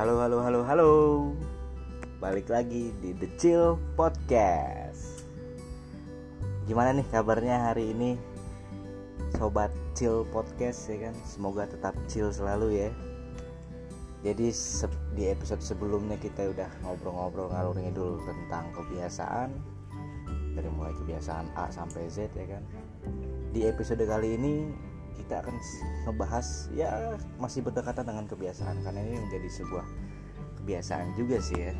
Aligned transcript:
Halo, 0.00 0.16
halo, 0.16 0.40
halo, 0.40 0.60
halo. 0.64 0.90
Balik 2.24 2.48
lagi 2.48 2.88
di 3.04 3.12
The 3.20 3.28
Chill 3.36 3.76
Podcast. 4.00 5.28
Gimana 6.64 6.96
nih 6.96 7.04
kabarnya 7.12 7.68
hari 7.68 7.92
ini? 7.92 8.16
Sobat 9.36 9.68
Chill 9.92 10.24
Podcast 10.32 10.88
ya 10.88 11.04
kan. 11.04 11.14
Semoga 11.28 11.68
tetap 11.68 11.92
chill 12.08 12.32
selalu 12.32 12.80
ya. 12.80 12.88
Jadi 14.24 14.48
di 15.20 15.28
episode 15.28 15.60
sebelumnya 15.60 16.16
kita 16.16 16.48
udah 16.48 16.72
ngobrol-ngobrol 16.80 17.52
ngalur 17.52 17.76
ngidul 17.76 18.24
tentang 18.24 18.72
kebiasaan 18.72 19.52
dari 20.56 20.68
mulai 20.80 20.96
kebiasaan 20.96 21.52
A 21.60 21.68
sampai 21.68 22.08
Z 22.08 22.32
ya 22.32 22.48
kan. 22.48 22.64
Di 23.52 23.68
episode 23.68 24.00
kali 24.08 24.40
ini 24.40 24.64
kita 25.20 25.44
akan 25.44 25.56
ngebahas 26.08 26.48
ya 26.72 27.14
masih 27.36 27.60
berdekatan 27.64 28.04
dengan 28.08 28.24
kebiasaan 28.24 28.80
karena 28.80 29.00
ini 29.04 29.16
menjadi 29.20 29.48
sebuah 29.60 29.86
kebiasaan 30.62 31.06
juga 31.16 31.36
sih 31.40 31.58
ya 31.70 31.72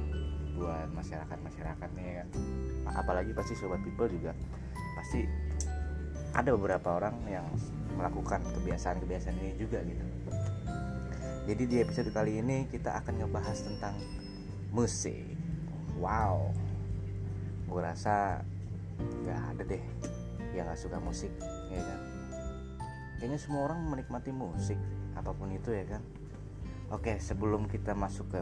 buat 0.60 0.88
masyarakat 0.92 1.38
masyarakatnya 1.40 2.04
ya 2.04 2.14
kan. 2.20 2.28
Apalagi 3.00 3.32
pasti 3.32 3.56
sobat 3.56 3.80
people 3.80 4.08
juga 4.12 4.36
pasti 4.98 5.24
ada 6.36 6.52
beberapa 6.52 7.00
orang 7.00 7.16
yang 7.26 7.46
melakukan 7.96 8.44
kebiasaan-kebiasaan 8.60 9.36
ini 9.40 9.52
juga 9.56 9.80
gitu. 9.82 10.04
Jadi 11.48 11.62
di 11.66 11.76
episode 11.80 12.12
kali 12.12 12.38
ini 12.38 12.68
kita 12.68 13.00
akan 13.00 13.24
ngebahas 13.24 13.58
tentang 13.64 13.96
musik. 14.70 15.24
Wow. 15.96 16.52
Gue 17.66 17.80
rasa 17.80 18.44
nggak 19.00 19.40
ada 19.56 19.62
deh 19.64 19.84
yang 20.52 20.68
nggak 20.68 20.80
suka 20.80 20.98
musik 21.00 21.32
ya 21.70 21.80
kan 21.80 22.19
kayaknya 23.20 23.36
semua 23.36 23.68
orang 23.68 23.84
menikmati 23.84 24.32
musik 24.32 24.80
apa 25.12 25.36
pun 25.36 25.52
itu 25.52 25.76
ya 25.76 25.84
kan? 25.84 26.02
Oke 26.88 27.20
sebelum 27.20 27.68
kita 27.68 27.92
masuk 27.92 28.32
ke 28.32 28.40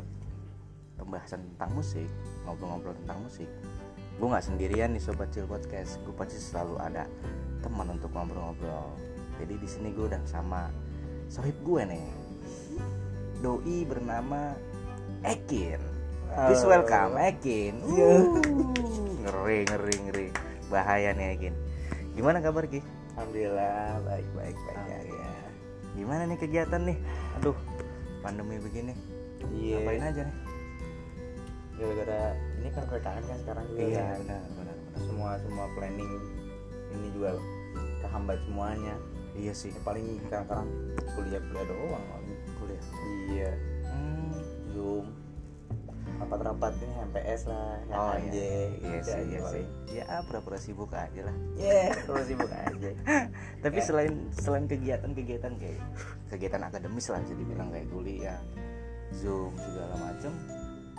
pembahasan 0.95 1.43
tentang 1.53 1.75
musik 1.75 2.07
ngobrol-ngobrol 2.47 2.95
tentang 3.03 3.19
musik 3.27 3.51
gue 4.19 4.27
nggak 4.27 4.47
sendirian 4.47 4.95
nih 4.95 5.03
sobat 5.03 5.35
chill 5.35 5.51
podcast. 5.51 5.99
Gue 6.07 6.15
pasti 6.15 6.39
selalu 6.39 6.79
ada 6.79 7.11
teman 7.59 7.91
untuk 7.91 8.11
ngobrol-ngobrol. 8.15 8.95
Jadi 9.43 9.55
di 9.59 9.69
sini 9.71 9.89
gue 9.91 10.07
udah 10.11 10.23
sama 10.27 10.71
sohib 11.27 11.59
gue 11.67 11.83
nih 11.83 12.07
doi 13.43 13.83
bernama 13.83 14.55
Ekin. 15.27 15.83
Please 16.35 16.67
welcome 16.67 17.19
Ekin. 17.19 17.83
Uh, 17.83 18.39
ngeri 19.27 19.67
ngeri 19.67 19.97
ngeri. 20.07 20.29
Bahaya 20.71 21.15
nih 21.15 21.35
Ekin. 21.35 21.55
Gimana 22.15 22.43
kabar 22.43 22.67
Ki? 22.67 22.98
Alhamdulillah 23.19 23.99
baik 24.07 24.29
baik 24.31 24.55
baik 24.55 24.79
ya. 24.79 24.79
Alhamdulillah. 24.79 25.51
Gimana 25.99 26.23
nih 26.31 26.39
kegiatan 26.39 26.83
nih? 26.87 26.99
Aduh, 27.43 27.57
pandemi 28.23 28.63
begini. 28.63 28.95
Iya. 29.51 29.83
Ngapain 29.83 30.03
aja 30.07 30.23
nih? 30.23 30.37
Gara-gara 31.79 32.21
ini 32.63 32.69
kan 32.71 32.85
PKM 32.87 33.25
kan 33.27 33.39
sekarang 33.43 33.65
juga 33.67 33.81
Iya, 33.83 33.99
kan. 33.99 34.19
benar, 34.23 34.43
benar, 34.55 34.77
benar. 34.79 35.01
Semua 35.03 35.31
semua 35.43 35.67
planning 35.75 36.13
ini 36.95 37.09
juga 37.11 37.31
kehambat 38.07 38.39
semuanya. 38.47 38.95
Iya 39.35 39.51
sih. 39.51 39.75
Ya, 39.75 39.83
paling 39.83 40.07
sekarang 40.31 40.67
kuliah 41.19 41.43
kuliah 41.43 41.67
doang 41.67 42.05
paling. 42.07 42.39
Kuliah. 42.63 42.83
Iya. 43.35 43.51
Hmm. 43.91 44.31
Zoom. 44.71 45.07
Rapat-rapat 46.19 46.73
ini 46.77 46.95
MPS 47.05 47.43
lah, 47.47 47.67
yang 47.85 47.95
Oh 47.97 48.11
anjay. 48.13 48.35
iya, 48.35 48.53
iya 48.77 48.91
Gitu 48.97 49.07
sih, 49.07 49.23
iya 49.25 49.39
sih. 49.39 49.41
paling. 49.41 49.69
Ya 49.89 50.05
pura-pura 50.23 50.59
sibuk 50.59 50.91
aja 50.91 51.21
lah. 51.23 51.37
Iya, 51.55 51.83
terus 52.05 52.27
sibuk 52.27 52.51
aja. 52.51 52.91
Tapi 53.65 53.77
Ya. 53.77 53.85
selain 53.85 54.13
selain 54.33 54.65
kegiatan-kegiatan 54.65 55.53
kayak 55.55 55.81
kegiatan 56.29 56.61
akademis 56.61 57.07
lah, 57.07 57.23
jadi 57.23 57.43
bilang 57.45 57.69
kayak 57.69 57.87
kuliah, 57.89 58.39
zoom 59.13 59.55
segala 59.57 59.95
macem. 59.97 60.33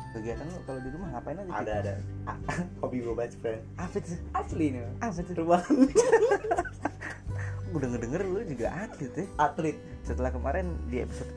Kegiatan 0.10 0.42
lu 0.44 0.58
kalau 0.64 0.80
di 0.80 0.90
rumah 0.90 1.08
ngapain 1.12 1.38
aja? 1.38 1.52
Ada 1.54 1.72
ada. 1.78 1.94
Ah, 2.26 2.38
Hobi 2.82 2.98
gue 3.00 3.14
best 3.14 3.38
friend. 3.38 3.62
Apa 3.76 4.00
tuh? 4.00 4.18
Asli 4.34 4.74
nih. 4.74 4.82
Apa 4.98 5.20
tuh? 5.20 5.36
Rumah 5.38 5.62
Gue 7.70 7.80
denger 7.80 8.02
denger 8.02 8.22
lu 8.26 8.42
juga 8.44 8.68
atlet 8.74 9.14
ya. 9.14 9.26
atlet. 9.38 9.78
setelah 10.02 10.34
kemarin 10.34 10.74
di 10.90 11.06
episode 11.06 11.30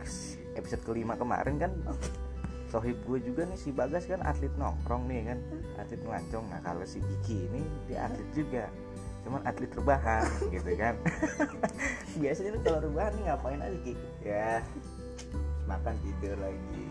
episode 0.55 0.81
kelima 0.83 1.13
kemarin 1.13 1.61
kan 1.61 1.69
sohib 2.73 2.97
gue 3.05 3.21
juga 3.21 3.45
nih 3.45 3.59
si 3.61 3.69
Bagas 3.69 4.09
kan 4.09 4.25
atlet 4.25 4.49
nongkrong 4.57 5.05
nih 5.05 5.29
kan. 5.29 5.39
Atlet 5.77 6.01
melancong. 6.01 6.49
Nah 6.49 6.61
kalau 6.65 6.89
si 6.89 7.05
Kiki 7.05 7.53
ini 7.53 7.61
dia 7.85 8.09
atlet 8.09 8.29
juga. 8.33 8.65
Cuman 9.29 9.45
atlet 9.45 9.69
rebahan 9.77 10.25
gitu 10.49 10.73
kan. 10.81 10.97
Biasanya 12.25 12.57
lu 12.57 12.61
kalau 12.65 12.81
rebahan 12.89 13.13
nih 13.21 13.25
ngapain 13.29 13.61
aja 13.61 13.79
Kiki 13.85 14.09
Ya. 14.25 14.65
Makan 15.69 15.95
tidur 16.01 16.37
lagi. 16.41 16.89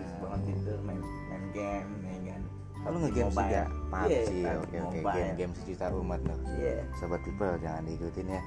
Terus 0.00 0.12
bangun 0.20 0.40
tidur 0.48 0.78
main 0.84 1.00
main 1.28 1.44
game 1.52 2.05
kalau 2.86 2.98
nge-game 3.02 3.28
juga 3.28 3.62
PUBG 3.90 4.14
Iya, 4.30 4.50
oke 4.62 4.76
oke 4.78 4.98
game 5.02 5.32
game 5.34 5.52
sejuta 5.58 5.86
umat 5.90 6.20
loh. 6.22 6.38
Iya. 6.54 6.86
Sobat 6.96 7.20
people 7.26 7.50
jangan 7.58 7.82
diikutin 7.82 8.26
ya. 8.30 8.40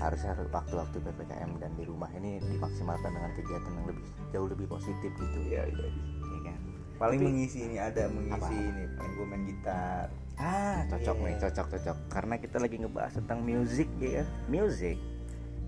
Harus 0.00 0.24
harus 0.24 0.48
waktu-waktu 0.48 0.96
ppkm 0.96 1.50
dan 1.60 1.70
di 1.76 1.84
rumah 1.84 2.08
ini 2.16 2.40
dimaksimalkan 2.40 3.12
dengan 3.12 3.30
kegiatan 3.36 3.68
yang 3.70 3.86
lebih 3.86 4.04
jauh 4.32 4.48
lebih 4.48 4.66
positif 4.66 5.12
gitu. 5.12 5.38
Iya 5.44 5.68
iya 5.68 5.86
ya 6.24 6.38
kan? 6.42 6.58
Paling 6.96 7.20
Tapi- 7.20 7.28
mengisi 7.28 7.58
ini 7.60 7.76
ada 7.76 8.02
mengisi 8.08 8.40
Apa? 8.40 8.48
ini 8.48 8.82
paling 8.96 9.12
gue 9.12 9.26
main 9.28 9.42
gitar. 9.44 10.06
Ah, 10.34 10.82
cocok 10.90 11.14
Iya. 11.14 11.24
nih, 11.28 11.34
cocok 11.38 11.66
cocok. 11.70 11.96
Karena 12.10 12.34
kita 12.40 12.56
lagi 12.58 12.76
ngebahas 12.80 13.12
tentang 13.14 13.38
music 13.44 13.86
ya, 14.00 14.24
music. 14.48 14.96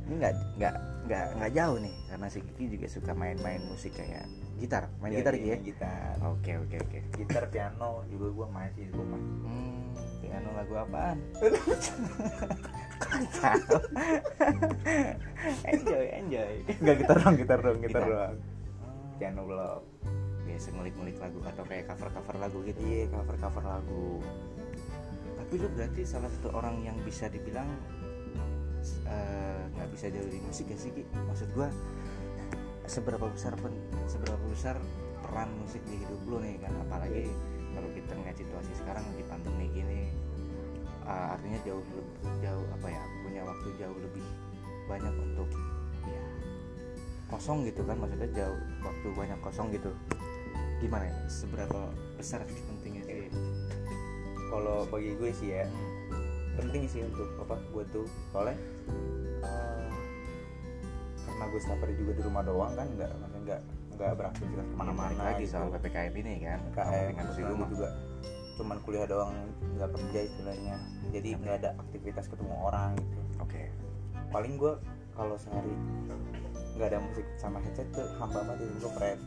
Ini 0.07 0.15
nggak 0.17 0.35
nggak 0.57 0.75
nggak 1.05 1.27
nggak 1.35 1.53
jauh 1.53 1.79
nih, 1.79 1.95
karena 2.07 2.27
si 2.27 2.39
Kiki 2.41 2.65
juga 2.73 2.87
suka 2.89 3.13
main-main 3.13 3.63
musik 3.65 3.95
kayak 3.95 4.27
gitar, 4.57 4.87
main 4.97 5.11
Iya, 5.11 5.19
gitar 5.21 5.33
Ki 5.33 5.41
ya. 5.41 5.47
main 5.49 5.63
gitar 5.65 6.15
Oke 6.25 6.51
oke 6.57 6.77
oke. 6.81 6.99
gitar 7.17 7.45
piano 7.47 7.91
juga 8.07 8.27
gue 8.29 8.47
main 8.49 8.71
sih 8.73 8.85
di 8.85 8.93
rumah 8.93 9.19
Hmm, 9.19 9.83
piano 10.21 10.49
lagu 10.53 10.73
apaan? 10.77 11.19
Enjoy 15.65 16.07
enjoy. 16.13 16.55
enggak 16.73 16.97
gitar 16.99 17.17
dong 17.19 17.35
gitar 17.37 17.59
dong 17.61 17.79
gitar 17.79 18.03
Gitar. 18.03 18.09
doang 18.09 18.37
piano 19.17 19.41
belum 19.45 19.83
Biasa 20.47 20.71
ngulik-ngulik 20.71 21.17
lagu 21.19 21.39
atau 21.43 21.65
kayak 21.65 21.85
cover-cover 21.87 22.35
lagu 22.39 22.59
gitu. 22.63 22.79
iya 22.81 23.05
cover 23.09 23.37
cover 23.37 23.65
lagu 23.65 24.23
Tapi 25.37 25.53
lu 25.57 25.69
berarti 25.71 26.03
salah 26.03 26.27
satu 26.29 26.49
orang 26.53 26.83
yang 26.83 26.97
bisa 27.03 27.27
dibilang 27.27 27.67
eh, 29.07 29.63
nggak 29.75 29.89
bisa 29.93 30.07
jauh 30.13 30.27
dari 30.27 30.41
musik 30.43 30.67
ya 30.71 30.77
sih 30.79 30.91
Ki? 30.95 31.03
Maksud 31.13 31.49
gua 31.55 31.69
seberapa 32.87 33.27
besar 33.27 33.53
pen- 33.59 33.83
seberapa 34.07 34.41
besar 34.47 34.79
peran 35.27 35.51
musik 35.59 35.83
di 35.91 35.99
hidup 36.03 36.21
lu 36.27 36.39
nih 36.43 36.59
kan? 36.63 36.73
Apalagi 36.87 37.27
kalau 37.77 37.91
kita 37.93 38.13
ngeliat 38.17 38.39
situasi 38.39 38.73
sekarang 38.79 39.05
di 39.19 39.23
pandemi 39.27 39.67
gini 39.75 40.11
eh, 41.07 41.27
artinya 41.35 41.59
jauh 41.67 41.83
lebih 41.83 42.35
jauh 42.43 42.67
apa 42.77 42.87
ya 42.91 43.03
punya 43.27 43.43
waktu 43.43 43.69
jauh 43.79 43.99
lebih 43.99 44.25
banyak 44.87 45.15
untuk 45.19 45.51
ya 46.07 46.25
kosong 47.27 47.67
gitu 47.67 47.83
kan? 47.83 47.99
Maksudnya 47.99 48.31
jauh 48.35 48.61
waktu 48.83 49.07
banyak 49.15 49.39
kosong 49.43 49.75
gitu. 49.75 49.91
Gimana 50.77 51.09
ya? 51.09 51.17
Seberapa 51.27 51.89
besar 52.21 52.45
pentingnya 52.45 53.03
sih? 53.09 53.33
Kalau 54.47 54.87
bagi 54.89 55.17
gue 55.19 55.31
sih 55.35 55.57
ya 55.57 55.67
penting 56.57 56.83
sih 56.89 57.01
untuk 57.05 57.29
apa 57.43 57.57
gue 57.73 57.85
tuh. 57.93 58.07
Soalnya 58.33 58.57
eh, 59.45 59.89
karena 61.27 61.45
gue 61.53 61.61
setiap 61.61 61.83
juga 61.93 62.13
di 62.17 62.23
rumah 62.25 62.43
doang 62.43 62.73
kan 62.73 62.87
nggak 62.97 63.11
maksudnya 63.21 63.43
nggak 63.47 63.61
nggak 63.97 64.11
beraktivitas 64.13 64.67
mana 64.67 64.69
ke 64.69 64.77
mana-mana 64.77 65.23
lagi 65.33 65.45
gitu. 65.49 65.53
soal 65.57 65.73
ppkm 65.73 66.15
ini 66.21 66.33
kan 66.45 66.61
KM 66.77 67.05
dengan 67.13 67.25
di 67.33 67.43
rumah. 67.45 67.69
juga. 67.69 67.89
Cuman 68.57 68.77
kuliah 68.85 69.07
doang 69.09 69.33
nggak 69.77 69.91
kerja 69.93 70.21
istilahnya. 70.27 70.77
Jadi 71.13 71.29
Oke. 71.33 71.41
nggak 71.45 71.57
ada 71.65 71.71
aktivitas 71.81 72.25
ketemu 72.29 72.55
orang 72.61 72.91
gitu. 72.97 73.19
Oke. 73.41 73.63
Paling 74.33 74.53
gue 74.61 74.73
kalau 75.17 75.37
sehari 75.41 75.73
nggak 76.77 76.89
ada 76.93 76.99
musik 77.01 77.25
sama 77.41 77.57
headset 77.65 77.89
tuh 77.97 78.05
hampa 78.21 78.45
banget 78.45 78.69
hidup 78.69 78.81
gue 78.85 78.93
friend 79.01 79.21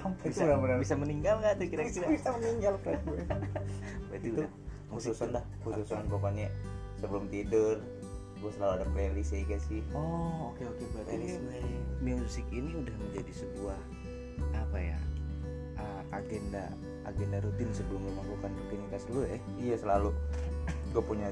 itu 0.00 0.32
bisa 0.32 0.44
bisa 0.80 0.94
meninggal 0.96 1.34
nggak 1.40 1.54
tuh 1.60 1.66
kira-kira? 1.68 2.06
Bisa 2.08 2.28
meninggal 2.36 2.74
friend 2.80 3.02
gue 3.04 3.20
berarti 4.08 4.28
itu 4.28 4.40
udah 4.40 4.50
khususan 4.90 5.30
tuh- 5.30 5.34
dah. 5.38 5.44
Khususan 5.62 6.04
pokoknya 6.10 6.46
sebelum 7.00 7.30
tidur 7.30 7.78
gue 8.40 8.50
selalu 8.56 8.72
ada 8.80 8.86
playlist 8.96 9.36
ya 9.36 9.44
guys 9.44 9.64
sih. 9.68 9.84
Oh 9.92 10.52
oke 10.52 10.64
oke. 10.64 10.84
Berarti 10.96 11.12
ini 11.12 11.26
playlist 11.36 11.38
gue 12.00 12.14
musik 12.16 12.46
ini 12.48 12.70
udah 12.72 12.94
menjadi 12.96 13.32
sebuah 13.36 13.78
apa 14.56 14.78
ya 14.80 14.98
uh, 15.76 16.02
agenda 16.16 16.72
agenda 17.04 17.44
rutin 17.44 17.68
sebelum 17.76 18.00
lu 18.00 18.12
melakukan 18.16 18.50
rutinitas 18.64 19.04
lu 19.12 19.20
ya? 19.28 19.38
Iya 19.60 19.76
selalu. 19.76 20.10
Gue 20.96 21.02
punya 21.04 21.28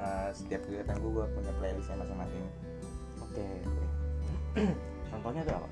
uh, 0.00 0.32
setiap 0.32 0.64
kegiatan 0.64 0.96
gue 0.96 1.10
gue 1.12 1.26
punya 1.36 1.52
playlistnya 1.60 1.96
masing-masing. 2.00 2.44
Oke 3.20 3.46
oke. 3.68 3.84
Contohnya 5.12 5.42
tuh 5.44 5.54
apa? 5.60 5.68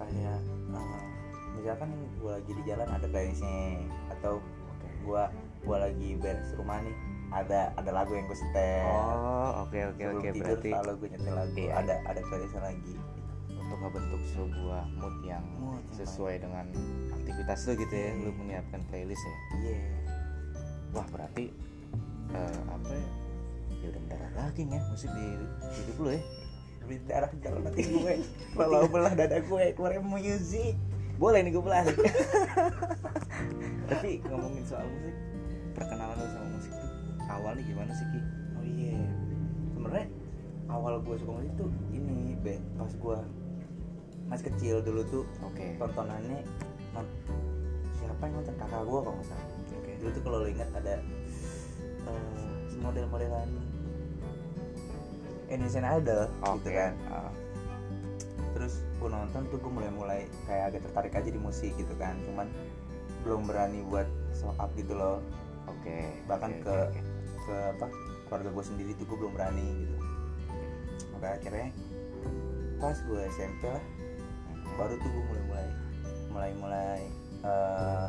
Kayak 0.00 0.40
uh, 0.72 1.04
misalkan 1.60 1.90
gue 2.16 2.32
lagi 2.32 2.52
di 2.56 2.62
jalan 2.64 2.88
ada 2.88 3.06
playlistnya 3.12 3.84
atau 4.08 4.40
oke. 4.40 4.88
gue 5.04 5.22
gue 5.64 5.76
lagi 5.80 6.08
beres 6.20 6.52
rumah 6.60 6.78
nih 6.84 6.96
ada 7.34 7.74
ada 7.74 7.90
lagu 7.90 8.14
yang 8.14 8.30
gue 8.30 8.38
setel. 8.38 8.86
Oh 8.86 9.66
oke 9.66 9.78
oke 9.96 10.02
oke 10.16 10.28
berarti 10.38 10.70
selalu 10.70 10.92
gue 11.02 11.08
nyetel 11.16 11.34
lagu. 11.34 11.56
Iya. 11.58 11.72
ada 11.82 11.94
ada 12.06 12.20
playlistnya 12.30 12.62
lagi. 12.62 12.94
Untuk 13.58 13.78
ngebentuk 13.80 14.22
sebuah 14.36 14.84
mood 15.00 15.16
yang 15.26 15.44
Mood 15.58 15.82
yang 15.82 15.96
sesuai 15.98 16.34
dengan 16.44 16.66
aktivitas 17.16 17.58
lu 17.66 17.72
gitu 17.80 17.94
ya 17.96 18.10
lu 18.22 18.30
menyiapkan 18.38 18.80
playlist 18.86 19.24
ya? 19.24 19.36
Iya. 19.58 19.78
Wah 20.94 21.06
berarti 21.10 21.50
eh, 22.30 22.60
apa 22.70 22.90
ya? 22.92 23.08
Ya 23.82 23.86
udah 23.90 24.00
mendarat 24.06 24.32
lagi 24.38 24.62
ya 24.70 24.80
musik 24.92 25.10
di 25.10 25.26
hidup 25.80 25.96
lu 25.98 26.10
ya. 26.14 26.22
Lebih 26.84 26.98
darah 27.08 27.32
jalan 27.40 27.60
nanti 27.66 27.82
gue 27.88 28.14
kalau 28.54 28.86
belah 28.86 29.14
dada 29.16 29.40
gue 29.40 29.64
keluar 29.74 29.98
musik 30.04 30.76
boleh 31.18 31.40
nih 31.42 31.50
gue 31.50 31.62
belah. 31.64 31.82
Tapi 33.90 34.22
ngomongin 34.28 34.62
soal 34.66 34.86
musik 34.86 35.33
perkenalan 35.74 36.14
lu 36.16 36.26
sama 36.30 36.48
musik 36.54 36.72
tuh 36.72 36.90
awalnya 37.26 37.62
gimana 37.66 37.92
sih 37.92 38.06
ki? 38.14 38.20
Oh 38.54 38.64
iya. 38.64 38.96
Sebenarnya 39.74 40.06
awal 40.70 41.02
gue 41.02 41.16
suka 41.18 41.32
musik 41.34 41.52
tuh 41.58 41.70
ini 41.90 42.38
be 42.40 42.62
pas 42.78 42.92
gue 42.94 43.18
masih 44.30 44.44
kecil 44.54 44.76
dulu 44.80 45.02
tuh 45.10 45.24
oke. 45.44 45.66
tontonannya 45.76 46.40
non- 46.96 47.14
siapa 48.00 48.22
yang 48.24 48.40
nonton? 48.40 48.54
Kakak 48.56 48.82
gue 48.86 49.00
kalau 49.02 49.14
nggak 49.18 49.28
salah. 49.28 49.46
Oke. 49.74 49.92
Dulu 50.00 50.10
tuh 50.14 50.22
kalau 50.22 50.38
lo 50.40 50.48
ingat 50.48 50.70
ada 50.72 50.94
eh, 52.08 52.48
model-modelan 52.80 53.48
Indonesian 55.50 55.84
Idol 55.84 56.30
oke. 56.46 56.64
gitu 56.64 56.70
kan. 56.72 56.92
Ah, 57.10 57.32
terus 58.54 58.80
gue 59.02 59.08
nonton 59.10 59.42
tuh 59.50 59.58
gue 59.60 59.72
mulai-mulai 59.72 60.30
kayak 60.48 60.64
agak 60.72 60.80
tertarik 60.88 61.12
aja 61.18 61.28
di 61.28 61.40
musik 61.40 61.74
gitu 61.76 61.92
kan. 62.00 62.16
Cuman 62.24 62.48
belum 63.24 63.48
berani 63.48 63.80
buat 63.88 64.08
show 64.36 64.52
up 64.60 64.68
gitu 64.76 64.92
loh 64.92 65.20
oke 65.66 65.98
Bahkan 66.24 66.50
oke, 66.50 66.62
ke- 66.62 66.88
oke. 66.88 67.00
ke 67.42 67.54
apa 67.72 67.86
keluarga 68.24 68.50
gue 68.50 68.64
sendiri 68.64 68.90
tuh 68.94 69.04
gue 69.04 69.16
belum 69.16 69.32
berani 69.32 69.68
gitu 69.78 69.96
sampai 71.08 71.30
akhirnya 71.34 71.68
pas 72.76 72.96
gue 72.98 73.20
SMP 73.30 73.62
lah 73.64 73.84
baru 74.74 74.94
tuh 74.96 75.08
gue 75.08 75.22
mulai-mulai 75.24 75.68
mulai-mulai 76.28 77.00
eh 77.42 78.08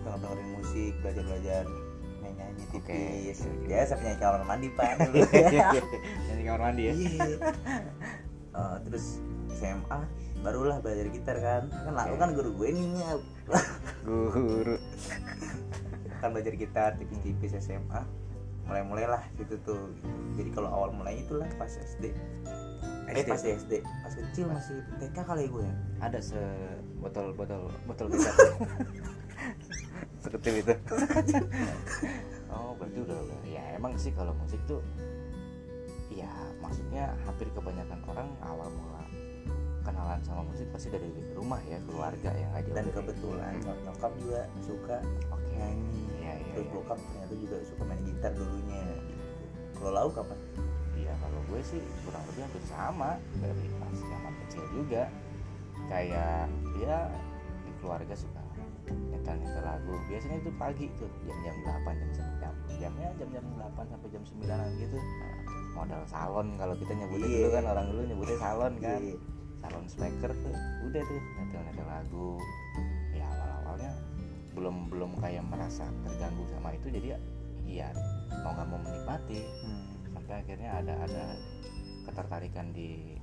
denger 0.00 0.16
dengerin 0.16 0.48
musik 0.54 0.92
belajar-belajar 1.00 1.64
nyanyi-nyanyi 2.20 2.62
Oke, 2.70 2.80
tipis 2.80 3.38
oke, 3.40 3.50
oke. 3.50 3.66
biasa 3.66 3.92
penyanyi 3.94 4.18
kamar 4.18 4.42
mandi 4.44 4.68
pak 4.70 4.90
Nyanyi 6.26 6.42
kamar 6.42 6.60
mandi 6.62 6.82
ya. 6.82 6.94
Eh, 8.50 8.76
terus 8.84 9.20
SMA 9.52 10.00
barulah 10.40 10.80
belajar 10.80 11.06
gitar 11.06 11.36
kan 11.36 11.62
kan 11.68 11.92
lalu 11.92 12.14
kan 12.16 12.28
guru 12.32 12.50
gue 12.54 12.68
nih. 12.70 12.86
Guru. 14.04 14.76
Kan 16.20 16.36
belajar 16.36 16.54
gitar 16.56 16.90
tipis-tipis 17.00 17.56
SMA 17.60 18.02
mulai-mulai 18.68 19.06
lah 19.08 19.22
gitu 19.40 19.58
tuh. 19.66 19.90
Jadi 20.38 20.50
kalau 20.54 20.68
awal 20.70 20.90
mulai 20.94 21.20
itulah 21.24 21.48
pas 21.58 21.70
SD 21.70 22.14
eh 23.10 23.26
SD. 23.26 23.30
pas 23.30 23.42
SD 23.42 23.72
pas 23.82 24.12
kecil 24.14 24.46
masih 24.46 24.78
TK 25.02 25.16
kali 25.26 25.44
gue. 25.50 25.66
Ya 25.66 25.74
ada 25.98 26.18
se 26.22 26.38
botol 27.02 27.34
botol 27.34 27.66
botol 27.84 28.06
kecap 28.14 28.34
sekecil 30.22 30.54
itu. 30.62 30.74
Oh 32.52 32.76
berarti 32.78 32.98
udah 33.02 33.18
udah. 33.18 33.38
Ya 33.48 33.62
emang 33.74 33.98
sih 33.98 34.14
kalau 34.14 34.36
musik 34.38 34.62
tuh 34.70 34.78
ya 36.10 36.30
maksudnya 36.58 37.14
hampir 37.26 37.46
kebanyakan 37.54 38.00
orang 38.10 38.28
awal 38.42 38.68
mula 38.70 39.02
kenalan 40.00 40.20
sama 40.24 40.42
musik 40.48 40.64
pasti 40.72 40.88
dari 40.88 41.12
rumah 41.36 41.60
ya 41.68 41.76
keluarga 41.84 42.32
yang 42.32 42.48
nggak 42.56 42.64
jauh 42.64 42.76
dan 42.80 42.86
kebetulan 42.88 43.52
nyok- 43.60 43.80
nyokap 43.84 44.12
juga 44.16 44.40
suka 44.64 44.96
oke. 45.28 45.52
nyanyi. 45.52 46.00
Iya, 46.16 46.32
iya, 46.40 46.52
terus 46.56 46.64
iya. 46.64 46.72
bokap 46.72 46.98
ternyata 47.04 47.34
juga 47.36 47.56
suka 47.68 47.82
main 47.84 48.00
gitar 48.08 48.32
dulunya. 48.32 48.82
Kalau 49.76 49.90
lau 49.92 50.08
kapan 50.08 50.38
Iya 50.96 51.12
kalau 51.20 51.40
gue 51.52 51.60
sih 51.64 51.80
kurang 52.08 52.24
lebih 52.32 52.40
hampir 52.48 52.62
sama. 52.64 53.10
Dari 53.44 53.66
pas 53.76 53.92
zaman 54.00 54.32
kecil 54.48 54.64
juga. 54.72 55.02
Kayak 55.84 56.48
ya 56.80 56.98
di 57.60 57.72
keluarga 57.84 58.14
suka 58.16 58.40
nyetel 58.88 59.36
nyetel 59.36 59.64
lagu. 59.68 59.94
Biasanya 60.08 60.36
itu 60.40 60.50
pagi 60.56 60.86
tuh 60.96 61.12
jam-jam 61.28 61.56
8 61.60 61.92
jam 62.16 62.28
jam 62.40 62.54
jamnya 62.80 63.08
jam-jam 63.20 63.44
8 63.60 63.84
sampai 63.84 64.08
jam 64.08 64.22
9 64.24 64.80
gitu. 64.80 64.96
Modal 65.76 66.02
salon 66.08 66.56
kalau 66.56 66.72
kita 66.72 66.92
nyebutnya 66.96 67.28
Iya. 67.28 67.36
dulu 67.36 67.48
kan 67.52 67.64
orang 67.68 67.86
dulu 67.92 68.00
nyebutnya 68.08 68.38
salon 68.40 68.74
kan. 68.80 69.00
Iya. 69.04 69.16
Salon 69.60 69.86
speaker 69.86 70.32
tuh 70.32 70.56
udah 70.88 71.02
tuh 71.04 71.20
nyetel 71.36 71.62
nyetel 71.68 71.86
lagu. 71.86 72.30
Ya 73.12 73.26
awal 73.28 73.50
awalnya 73.64 73.92
belum 74.56 74.76
belum 74.90 75.12
kayak 75.20 75.44
merasa 75.46 75.86
terganggu 76.02 76.42
sama 76.50 76.74
itu 76.74 76.90
jadi 76.90 77.14
ya 77.14 77.18
iya 77.68 77.88
mau 78.42 78.56
nggak 78.56 78.68
mau 78.68 78.80
menikmati. 78.80 79.40
Hmm. 79.64 79.88
sampai 80.10 80.42
akhirnya 80.42 80.70
ada 80.74 80.94
ada 81.06 81.24
ketertarikan 82.02 82.74
di 82.74 83.14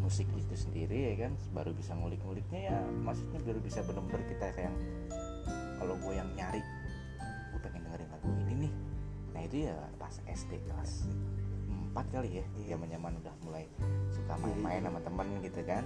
musik 0.00 0.24
itu 0.32 0.54
sendiri 0.56 1.12
ya 1.12 1.28
kan? 1.28 1.32
Baru 1.52 1.76
bisa 1.76 1.92
ngulik-nguliknya 1.92 2.72
ya 2.72 2.78
maksudnya 3.04 3.42
baru 3.44 3.60
bisa 3.60 3.84
benar-benar 3.84 4.22
kita 4.24 4.46
kayak 4.56 4.74
kalau 5.76 5.92
gue 6.00 6.12
yang 6.16 6.30
nyari 6.32 6.62
gue 7.52 7.60
pengen 7.60 7.84
dengerin 7.84 8.08
lagu 8.08 8.28
ini 8.46 8.54
nih. 8.64 8.72
Nah 9.36 9.40
itu 9.44 9.56
ya 9.68 9.76
pas 10.00 10.14
SD 10.24 10.56
kelas 10.64 11.04
4 11.96 12.12
kali 12.12 12.28
ya. 12.28 12.44
Iya. 12.60 12.76
zaman 12.76 12.88
zaman 12.92 13.12
udah 13.24 13.34
mulai 13.40 13.64
suka 14.12 14.32
main-main 14.36 14.80
sama 14.84 15.00
temen 15.00 15.28
gitu 15.40 15.60
kan. 15.64 15.84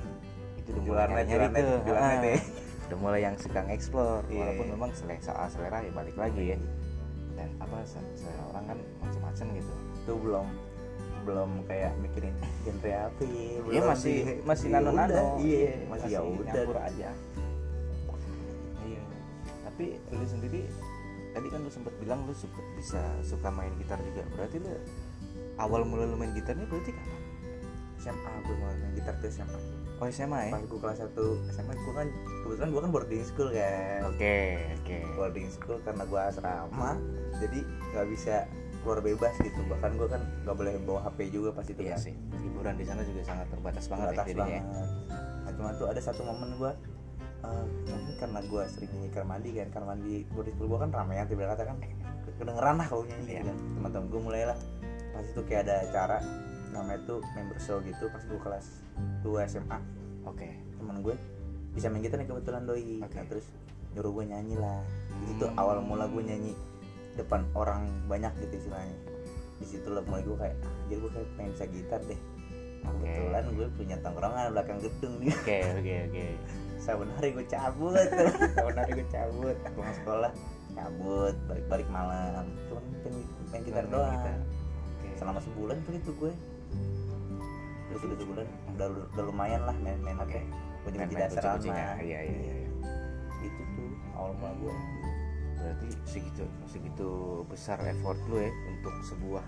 Itu 0.59 0.69
udah 0.75 0.83
mulai 1.07 1.23
nyari 1.23 1.47
tuh. 1.55 1.95
Ah, 1.95 2.15
ya. 2.19 2.35
udah 2.91 2.99
mulai 2.99 3.21
yang 3.23 3.35
suka 3.39 3.61
nge-explore. 3.63 4.27
Iya, 4.27 4.39
walaupun 4.43 4.67
iya. 4.67 4.73
memang 4.75 4.91
soal 5.23 5.47
selera 5.47 5.79
ya 5.87 5.93
balik 5.95 6.17
lagi 6.19 6.43
ya. 6.55 6.59
Dan 7.39 7.49
apa 7.63 7.77
se- 7.87 8.11
selera 8.19 8.43
orang 8.51 8.65
kan 8.75 8.79
macam-macam 8.99 9.47
gitu. 9.55 9.73
Itu 10.03 10.13
belum 10.19 10.47
belum 11.21 11.51
kayak 11.69 11.93
mikirin 12.01 12.33
genre 12.65 12.93
apa 12.97 13.23
ya, 13.29 13.61
Iya 13.61 13.81
masih 13.85 14.17
di- 14.25 14.41
masih 14.41 14.67
ya 14.73 14.81
nano 14.81 14.91
nano 14.97 15.13
udah, 15.13 15.25
iya. 15.45 15.73
Masih 15.87 16.11
ya 16.11 16.21
udah. 16.25 16.45
nyampur 16.49 16.77
aja. 16.81 17.09
Iya. 18.83 19.01
Tapi 19.69 19.85
lu 20.11 20.25
sendiri 20.27 20.61
tadi 21.31 21.47
kan 21.47 21.61
lu 21.63 21.71
sempat 21.71 21.95
bilang 22.03 22.27
lu 22.27 22.35
sempet 22.35 22.65
bisa 22.75 22.99
suka 23.23 23.53
main 23.53 23.71
gitar 23.79 24.01
juga. 24.03 24.25
Berarti 24.35 24.57
lu 24.65 24.73
awal 25.61 25.83
mula 25.83 26.05
lu 26.05 26.17
main 26.17 26.33
gitarnya 26.33 26.65
berarti 26.65 26.91
kapan? 26.91 27.19
SMA 27.99 28.33
gue 28.43 28.57
mulai 28.57 28.77
main 28.79 28.93
gitar 28.95 29.15
tuh 29.15 29.29
SMA 29.29 29.59
oh 29.99 30.09
SMA 30.09 30.39
ya? 30.43 30.51
Pas 30.51 30.63
gue 30.63 30.79
kelas 30.79 30.99
1 31.07 31.53
SMA 31.53 31.73
gue 31.75 31.95
kan 31.95 32.09
kebetulan 32.41 32.69
gue 32.71 32.81
kan 32.81 32.91
boarding 32.91 33.23
school 33.23 33.49
kan 33.51 34.01
oke 34.07 34.37
oke. 34.75 34.97
Boarding 35.15 35.49
school 35.49 35.77
karena 35.81 36.03
gue 36.03 36.21
asrama 36.23 36.91
jadi 37.37 37.61
nggak 37.93 38.07
bisa 38.09 38.35
keluar 38.81 38.99
bebas 38.99 39.37
gitu. 39.39 39.61
Bahkan 39.67 39.91
gue 39.95 40.09
kan 40.09 40.23
nggak 40.41 40.57
boleh 40.57 40.73
bawa 40.81 41.01
HP 41.05 41.29
juga 41.29 41.53
pas 41.53 41.63
itu 41.63 41.77
iya 41.79 41.93
kan. 41.93 42.01
sih 42.01 42.15
hiburan 42.35 42.75
di 42.75 42.85
sana 42.85 43.05
juga 43.05 43.21
sangat 43.21 43.47
terbatas 43.49 43.85
banget 43.87 44.07
Terbatas 44.11 44.25
ya 44.25 44.33
jadinya 44.33 44.49
ya. 44.51 44.63
banget. 44.65 44.89
Nah, 45.41 45.53
cuma 45.53 45.69
tuh 45.77 45.87
ada 45.87 46.01
satu 46.01 46.23
momen 46.25 46.51
gue 46.57 46.73
eh, 47.41 47.65
mungkin 47.87 48.15
karena 48.17 48.41
gue 48.43 48.63
sering 48.67 48.91
nyanyi 48.91 49.09
kamar 49.11 49.29
mandi 49.31 49.51
kan. 49.53 49.69
Kamar 49.69 49.87
mandi 49.93 50.15
boarding 50.27 50.57
school 50.57 50.69
gue 50.73 50.81
kan 50.81 50.91
ramean 50.91 51.29
tiba 51.29 51.45
kata 51.47 51.63
kan 51.67 51.77
kedengeran 52.41 52.75
lah 52.81 52.87
kalau 52.89 53.05
nyanyi 53.05 53.29
Iya. 53.31 53.43
kan. 53.45 53.57
Teman-teman 53.77 54.07
gue 54.09 54.21
mulai 54.25 54.43
lah 54.49 54.57
pas 55.21 55.29
itu 55.29 55.41
kayak 55.45 55.69
ada 55.69 55.75
acara 55.85 56.19
namanya 56.73 56.97
tuh 57.05 57.21
member 57.37 57.61
show 57.61 57.77
gitu 57.85 58.09
pas 58.09 58.25
gue 58.25 58.41
kelas 58.41 58.67
2 59.21 59.53
SMA 59.53 59.79
oke. 60.25 60.49
Temen 60.81 60.97
gue 61.05 61.15
bisa 61.71 61.87
main 61.87 62.01
gitar 62.01 62.17
nih 62.17 62.27
kebetulan 62.27 62.65
doi. 62.65 62.99
Oke. 62.99 63.13
Nah, 63.15 63.27
terus 63.29 63.47
nyuruh 63.93 64.13
gue 64.17 64.25
nyanyi 64.27 64.57
lah. 64.57 64.81
Itu 65.29 65.45
Hmm. 65.45 65.61
awal 65.61 65.85
mula 65.85 66.09
gue 66.09 66.25
nyanyi 66.25 66.53
depan 67.15 67.45
orang 67.53 67.85
banyak 68.09 68.33
gitu 68.41 68.65
istilahnya. 68.65 68.97
Di 69.61 69.67
situ 69.69 69.87
lah 69.87 70.01
mulai 70.09 70.25
gue 70.25 70.37
kayak 70.41 70.57
ah, 70.57 70.75
jadi 70.89 70.99
gue 70.99 71.11
kayak 71.13 71.29
pengen 71.37 71.51
bisa 71.53 71.67
gitar 71.69 72.01
deh. 72.09 72.21
Oke. 72.81 73.05
kebetulan 73.05 73.45
gue 73.53 73.67
punya 73.77 73.97
tongkrongan 74.01 74.45
belakang 74.57 74.79
gedung 74.81 75.15
nih. 75.21 75.37
Oke 75.37 75.59
oke 75.77 75.95
oke. 76.09 76.25
Saben 76.85 77.13
hari 77.13 77.29
gue 77.37 77.45
cabut. 77.45 78.09
Saben 78.57 78.77
hari 78.79 78.91
gue 78.97 79.09
cabut. 79.13 79.57
Pulang 79.77 79.95
sekolah 80.01 80.33
cabut 80.73 81.35
balik 81.45 81.67
balik 81.69 81.89
malam. 81.93 82.49
Cuman 82.73 82.83
pengen 83.05 83.21
main 83.53 83.63
gitar 83.63 83.85
doang. 83.85 84.17
gitar. 84.17 84.39
Selama 85.21 85.39
sebulan 85.45 85.77
kali 85.85 86.01
itu 86.01 86.13
gue. 86.17 86.33
Terus 87.93 88.03
udah 88.09 88.19
sebulan 88.19 88.47
udah, 88.81 88.87
udah 89.13 89.25
lumayan 89.29 89.63
lah 89.69 89.77
main 89.85 90.01
main 90.01 90.17
apa 90.17 90.33
ya 90.33 90.45
kunci 90.81 90.97
kunci 90.97 91.13
Main-main 91.13 91.29
dasar 91.29 91.43
kunci-kuncinya. 91.61 91.85
sama 91.93 92.03
iya 92.07 92.21
iya 92.25 92.39
iya 92.41 92.55
itu 93.45 93.63
tuh 93.77 93.91
awal 94.17 94.33
mula 94.37 94.53
gue 94.61 94.75
berarti 95.61 95.87
segitu 96.09 96.45
segitu 96.65 97.09
besar 97.53 97.77
effort 97.85 98.17
lu 98.33 98.41
ya 98.41 98.49
untuk 98.69 98.95
sebuah 99.05 99.45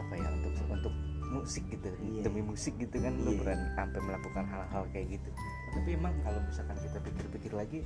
apa 0.00 0.12
ya 0.16 0.28
untuk 0.40 0.52
untuk 0.72 0.94
musik 1.30 1.64
gitu 1.66 1.88
Iya. 1.96 2.22
demi 2.22 2.42
musik 2.42 2.74
gitu 2.76 2.96
kan 2.98 3.14
lu 3.16 3.30
Iya. 3.30 3.38
berani 3.40 3.66
sampai 3.72 4.00
melakukan 4.02 4.44
hal-hal 4.44 4.82
kayak 4.90 5.06
gitu 5.14 5.30
tapi 5.70 5.88
emang 5.94 6.14
kalau 6.20 6.42
misalkan 6.42 6.76
kita 6.76 6.98
pikir-pikir 7.00 7.52
lagi 7.54 7.80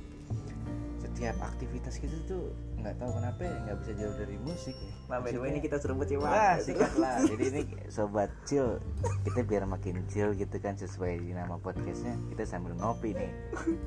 setiap 0.97 1.37
aktivitas 1.39 1.95
kita 1.95 2.17
tuh 2.25 2.49
nggak 2.75 2.97
tahu 2.97 3.11
kenapa 3.13 3.39
ya 3.39 3.55
nggak 3.63 3.77
bisa 3.79 3.91
jauh 3.95 4.15
dari 4.17 4.35
musik 4.41 4.75
ya 4.75 4.91
Nah, 5.05 5.21
by 5.21 5.29
the 5.29 5.37
way 5.37 5.53
Maksudnya- 5.53 5.53
ini 5.53 5.59
kita 5.61 5.93
buat 5.93 6.09
cewek. 6.09 6.25
Wah, 6.25 6.55
sikat 6.57 6.93
lah. 6.97 7.15
Jadi 7.21 7.43
ini 7.45 7.61
sobat 7.87 8.29
chill, 8.41 8.81
kita 9.21 9.45
biar 9.45 9.69
makin 9.69 10.01
chill 10.09 10.33
gitu 10.33 10.57
kan 10.57 10.73
sesuai 10.73 11.21
di 11.21 11.29
nama 11.29 11.61
podcastnya. 11.61 12.17
Kita 12.25 12.41
sambil 12.41 12.73
ngopi 12.73 13.13
nih. 13.13 13.29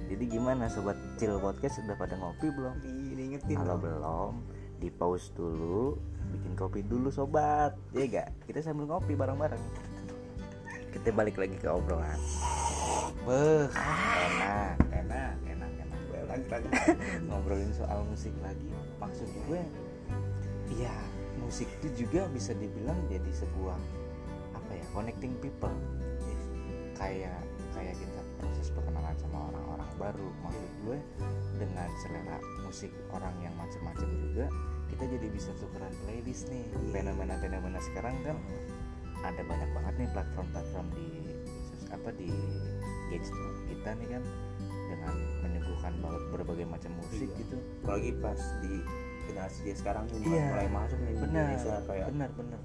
Jadi 0.06 0.24
gimana 0.30 0.70
sobat 0.70 0.94
chill 1.18 1.34
podcast 1.42 1.82
udah 1.82 1.98
pada 1.98 2.14
ngopi 2.14 2.54
belum? 2.54 2.74
diingetin. 3.18 3.58
Kalau 3.58 3.76
belum, 3.76 4.32
di 4.78 4.88
pause 4.94 5.34
dulu, 5.34 5.98
bikin 6.30 6.52
kopi 6.54 6.80
dulu 6.86 7.10
sobat. 7.10 7.74
Ya 7.90 8.06
gak? 8.06 8.28
Kita 8.46 8.62
sambil 8.62 8.86
ngopi 8.86 9.18
bareng-bareng. 9.18 9.60
kita 10.88 11.12
balik 11.12 11.36
lagi 11.36 11.52
ke 11.60 11.68
obrolan. 11.68 12.16
Beh. 13.28 13.68
Enak 13.76 14.80
enak 14.88 15.36
enak 15.44 15.70
enak. 15.84 16.00
Lagi 16.28 16.46
lagi 16.48 16.68
ngobrolin 17.28 17.70
soal 17.76 18.08
musik 18.08 18.32
lagi. 18.40 18.72
Maksud 18.96 19.28
gue 19.46 19.62
ya 20.80 20.96
musik 21.44 21.68
itu 21.80 22.04
juga 22.04 22.24
bisa 22.32 22.56
dibilang 22.56 22.96
jadi 23.12 23.30
sebuah 23.36 23.76
apa 24.56 24.70
ya 24.72 24.84
connecting 24.96 25.36
people. 25.44 25.76
Kayak 26.96 27.36
kayak 27.76 27.94
kita 27.94 28.20
proses 28.40 28.72
perkenalan 28.72 29.16
sama 29.20 29.38
orang-orang 29.52 29.87
baru 29.98 30.26
maksud 30.40 30.70
gue 30.82 30.98
dengan 31.58 31.88
selera 31.98 32.38
musik 32.62 32.88
orang 33.10 33.34
yang 33.38 33.54
macam-macam 33.54 34.08
juga 34.22 34.46
kita 34.88 35.04
jadi 35.04 35.28
bisa 35.28 35.50
tukeran 35.58 35.92
playlist 36.02 36.48
nih. 36.48 36.64
Fenomena-fenomena 36.90 37.76
sekarang 37.82 38.14
kan 38.22 38.38
ada 39.20 39.42
banyak 39.42 39.70
banget 39.74 39.94
nih 39.96 40.08
platform-platform 40.14 40.86
di 40.94 41.08
apa 41.88 42.08
di 42.14 42.30
gadget 43.08 43.34
kita 43.66 43.90
nih 43.96 44.08
kan 44.08 44.22
dengan 44.88 45.14
menyuguhkan 45.42 45.92
banget 45.98 46.22
berbagai 46.30 46.66
macam 46.66 46.92
musik 46.96 47.28
Iya. 47.28 47.38
gitu. 47.38 47.56
Apalagi 47.82 48.10
pas 48.18 48.40
di 48.62 48.72
generasi 49.26 49.58
dia 49.62 49.76
sekarang 49.76 50.04
tuh 50.08 50.16
mulai, 50.18 50.32
Iya, 50.32 50.46
mulai 50.48 50.68
masuk 50.72 50.98
nih 50.98 51.12
di 51.12 51.20
benar. 51.20 51.42
Indonesia 51.44 51.74
kayak 51.84 52.06
benar 52.08 52.30
benar. 52.32 52.60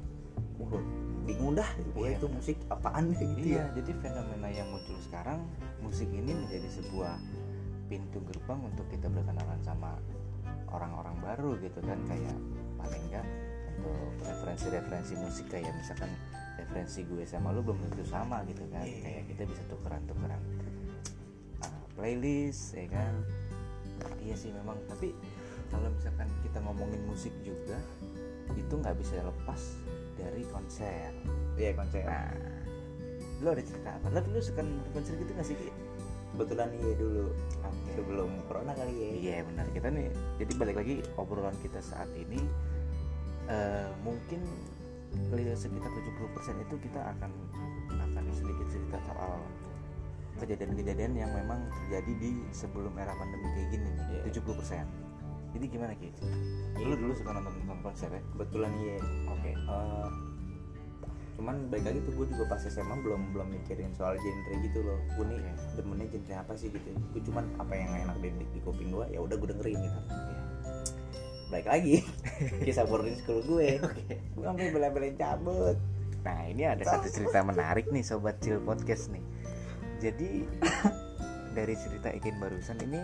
Bingung 1.23 1.53
dah 1.55 1.69
Iya. 1.95 2.19
itu 2.19 2.27
musik 2.27 2.57
apaan 2.67 3.11
deh 3.11 3.19
gitu 3.19 3.47
iya 3.49 3.63
ya 3.63 3.79
jadi 3.79 3.91
fenomena 3.99 4.47
yang 4.47 4.67
muncul 4.67 4.95
sekarang 4.99 5.39
musik 5.93 6.09
ini 6.09 6.33
menjadi 6.33 6.81
sebuah 6.81 7.21
pintu 7.85 8.17
gerbang 8.25 8.57
untuk 8.65 8.81
kita 8.89 9.05
berkenalan 9.13 9.61
sama 9.61 9.93
orang-orang 10.73 11.13
baru 11.21 11.53
gitu 11.61 11.85
kan 11.85 12.01
kayak 12.09 12.33
paling 12.81 13.03
enggak 13.13 13.21
untuk 13.77 14.25
referensi-referensi 14.25 15.13
musik 15.21 15.53
kayak 15.53 15.69
misalkan 15.77 16.09
referensi 16.57 17.05
gue 17.05 17.21
sama 17.29 17.53
lu 17.53 17.61
belum 17.61 17.77
tentu 17.77 18.09
sama 18.09 18.41
gitu 18.49 18.65
kan 18.73 18.81
Iya. 18.81 19.05
kayak 19.05 19.23
kita 19.37 19.43
bisa 19.45 19.61
tukeran-tukeran 19.69 20.41
uh, 21.61 21.85
playlist 21.93 22.73
ya 22.73 22.89
kan 22.89 23.13
iya 24.17 24.33
sih 24.33 24.49
memang 24.49 24.81
tapi 24.89 25.13
kalau 25.69 25.93
misalkan 25.93 26.25
kita 26.41 26.57
ngomongin 26.65 27.05
musik 27.05 27.37
juga 27.45 27.77
itu 28.57 28.73
nggak 28.73 28.97
bisa 28.97 29.21
lepas 29.21 29.61
dari 30.17 30.41
konser 30.49 31.13
iya 31.53 31.77
konser 31.77 32.01
Nah, 32.01 32.33
lu 33.43 33.51
ada 33.51 33.59
cerita 33.59 33.89
apa? 33.91 34.07
Lu 34.07 34.19
dulu 34.23 34.39
suka 34.39 34.63
konser 34.95 35.19
gitu 35.19 35.31
gak 35.35 35.43
sih? 35.43 35.57
Kebetulan 36.33 36.69
iya 36.81 36.93
dulu 36.97 37.25
Oke. 37.61 37.89
sebelum 37.93 38.29
corona 38.49 38.73
kali 38.73 38.93
ya 38.93 39.09
Iya 39.13 39.37
benar 39.45 39.65
kita 39.69 39.87
nih. 39.93 40.09
Jadi 40.41 40.51
balik 40.57 40.75
lagi 40.81 40.95
obrolan 41.15 41.55
kita 41.61 41.79
saat 41.79 42.09
ini 42.17 42.41
eh, 43.47 43.89
mungkin 44.01 44.41
sekitar 45.53 45.91
70% 45.93 46.65
itu 46.65 46.75
kita 46.89 47.01
akan 47.13 47.31
akan 47.93 48.23
sedikit 48.33 48.65
cerita 48.73 48.97
soal 49.05 49.37
kejadian-kejadian 50.41 51.13
yang 51.13 51.29
memang 51.29 51.69
terjadi 51.69 52.11
di 52.17 52.31
sebelum 52.49 52.97
era 52.97 53.13
pandemi 53.13 53.47
kayak 53.53 53.69
gini 53.77 53.89
nih. 53.93 54.05
Iya. 54.25 54.41
70%. 54.41 55.13
Jadi 55.53 55.65
gimana 55.69 55.93
Ki? 55.93 56.09
Lu 56.81 56.97
dulu 56.97 57.13
suka 57.13 57.29
nonton, 57.37 57.53
nonton 57.61 57.77
konser 57.85 58.09
ya? 58.09 58.21
kebetulan 58.33 58.73
iya 58.81 58.97
Oke. 59.29 59.51
Eh, 59.53 60.07
cuman 61.43 61.55
baik 61.67 61.83
lagi 61.83 61.99
tuh 62.07 62.13
gue 62.15 62.25
juga 62.31 62.55
pas 62.55 62.61
SMA 62.63 62.95
belum 63.03 63.35
belum 63.35 63.47
mikirin 63.51 63.91
soal 63.99 64.15
genre 64.15 64.53
gitu 64.63 64.79
loh 64.79 64.99
gue 65.19 65.25
nih 65.27 65.39
Oke. 65.43 65.75
demennya 65.75 66.07
genre 66.07 66.35
apa 66.39 66.53
sih 66.55 66.71
gitu 66.71 66.87
gue 66.95 67.21
cuman 67.27 67.43
apa 67.59 67.73
yang 67.75 67.91
enak 68.07 68.17
di, 68.23 68.31
di, 68.31 68.59
kuping 68.63 68.95
gue 68.95 69.05
ya 69.11 69.19
udah 69.19 69.35
gue 69.35 69.51
dengerin 69.51 69.79
gitu 69.83 69.99
baik 71.51 71.67
lagi 71.67 71.95
kisah 72.65 72.87
boarding 72.87 73.19
school 73.19 73.43
gue 73.43 73.75
Oke. 73.83 74.15
gue 74.15 74.43
sampai 74.47 74.71
bela-belain 74.71 75.19
cabut 75.19 75.75
Nah 76.23 76.47
ini 76.47 76.63
ada 76.63 76.83
satu 76.87 77.11
cerita 77.11 77.43
menarik 77.43 77.91
nih 77.91 78.03
sobat 78.03 78.39
chill 78.39 78.63
podcast 78.63 79.11
nih. 79.11 79.23
Jadi 79.99 80.47
dari 81.57 81.75
cerita 81.75 82.09
Ikin 82.09 82.39
barusan 82.39 82.79
ini 82.87 83.03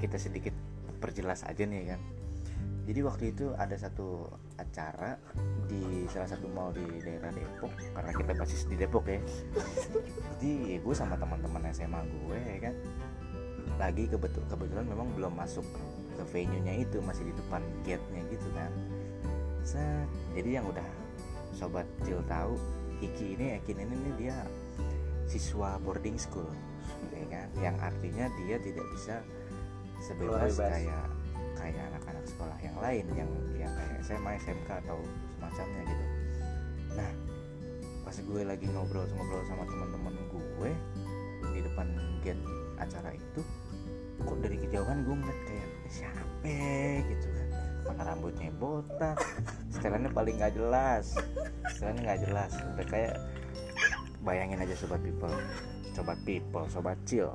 kita 0.00 0.16
sedikit 0.16 0.54
perjelas 1.02 1.42
aja 1.44 1.66
nih 1.66 1.94
kan. 1.94 2.00
Jadi 2.86 3.00
waktu 3.02 3.24
itu 3.34 3.50
ada 3.58 3.74
satu 3.74 4.30
acara 4.62 5.18
di 5.66 6.06
salah 6.06 6.30
satu 6.30 6.46
mall 6.46 6.70
di 6.70 6.86
daerah 7.02 7.34
Depok 7.34 7.74
karena 7.90 8.12
kita 8.14 8.32
basis 8.38 8.62
di 8.70 8.78
Depok 8.78 9.10
ya. 9.10 9.18
Jadi 10.38 10.78
gue 10.78 10.94
sama 10.94 11.18
teman-teman 11.18 11.66
SMA 11.74 12.00
gue 12.06 12.38
ya 12.38 12.58
kan 12.70 12.74
lagi 13.76 14.06
kebetul 14.06 14.46
kebetulan 14.46 14.86
memang 14.86 15.10
belum 15.18 15.34
masuk 15.34 15.66
ke 16.16 16.22
venue-nya 16.32 16.80
itu 16.80 17.02
masih 17.02 17.28
di 17.28 17.34
depan 17.34 17.60
gate-nya 17.82 18.22
gitu 18.30 18.48
kan. 18.54 18.70
Set, 19.66 20.06
jadi 20.38 20.62
yang 20.62 20.70
udah 20.70 20.86
sobat 21.50 21.90
Cil 22.06 22.22
tahu 22.30 22.54
Kiki 23.02 23.34
ini 23.34 23.58
Ekin 23.58 23.82
ini 23.82 23.94
nih 23.98 24.14
dia 24.14 24.36
siswa 25.26 25.74
boarding 25.82 26.14
school 26.14 26.46
ya 27.10 27.26
kan 27.26 27.48
yang 27.58 27.76
artinya 27.82 28.30
dia 28.46 28.62
tidak 28.62 28.86
bisa 28.94 29.18
sebebas 29.98 30.54
kayak 30.54 31.15
kayak 31.66 31.90
anak-anak 31.90 32.24
sekolah 32.30 32.58
yang 32.62 32.76
lain 32.78 33.04
yang 33.18 33.30
yang 33.58 33.72
kayak 33.74 33.98
SMA 34.06 34.30
SMK 34.38 34.70
atau 34.86 34.98
semacamnya 35.34 35.82
gitu. 35.90 36.04
Nah 36.94 37.10
pas 38.06 38.14
gue 38.22 38.42
lagi 38.46 38.66
ngobrol-ngobrol 38.70 39.42
sama 39.50 39.66
teman-teman 39.66 40.14
gue 40.30 40.70
di 41.50 41.60
depan 41.66 41.86
gate 42.22 42.44
acara 42.78 43.10
itu 43.10 43.42
kok 44.22 44.38
dari 44.40 44.56
kejauhan 44.62 45.02
gue 45.02 45.14
ngeliat 45.18 45.40
kayak 45.44 45.66
"Eh, 45.66 45.90
siapa? 45.90 46.24
gitu 47.10 47.26
kan. 47.34 47.48
Mana 47.86 48.02
rambutnya 48.14 48.50
botak 48.56 49.18
setelannya 49.74 50.10
paling 50.14 50.38
nggak 50.38 50.54
jelas. 50.54 51.18
Setelannya 51.74 52.02
nggak 52.06 52.20
jelas. 52.30 52.50
Udah 52.74 52.86
kayak 52.86 53.14
bayangin 54.22 54.62
aja 54.62 54.74
sobat 54.78 55.02
people 55.02 55.34
sobat 55.92 56.18
people 56.22 56.64
sobat 56.70 56.98
chill. 57.04 57.34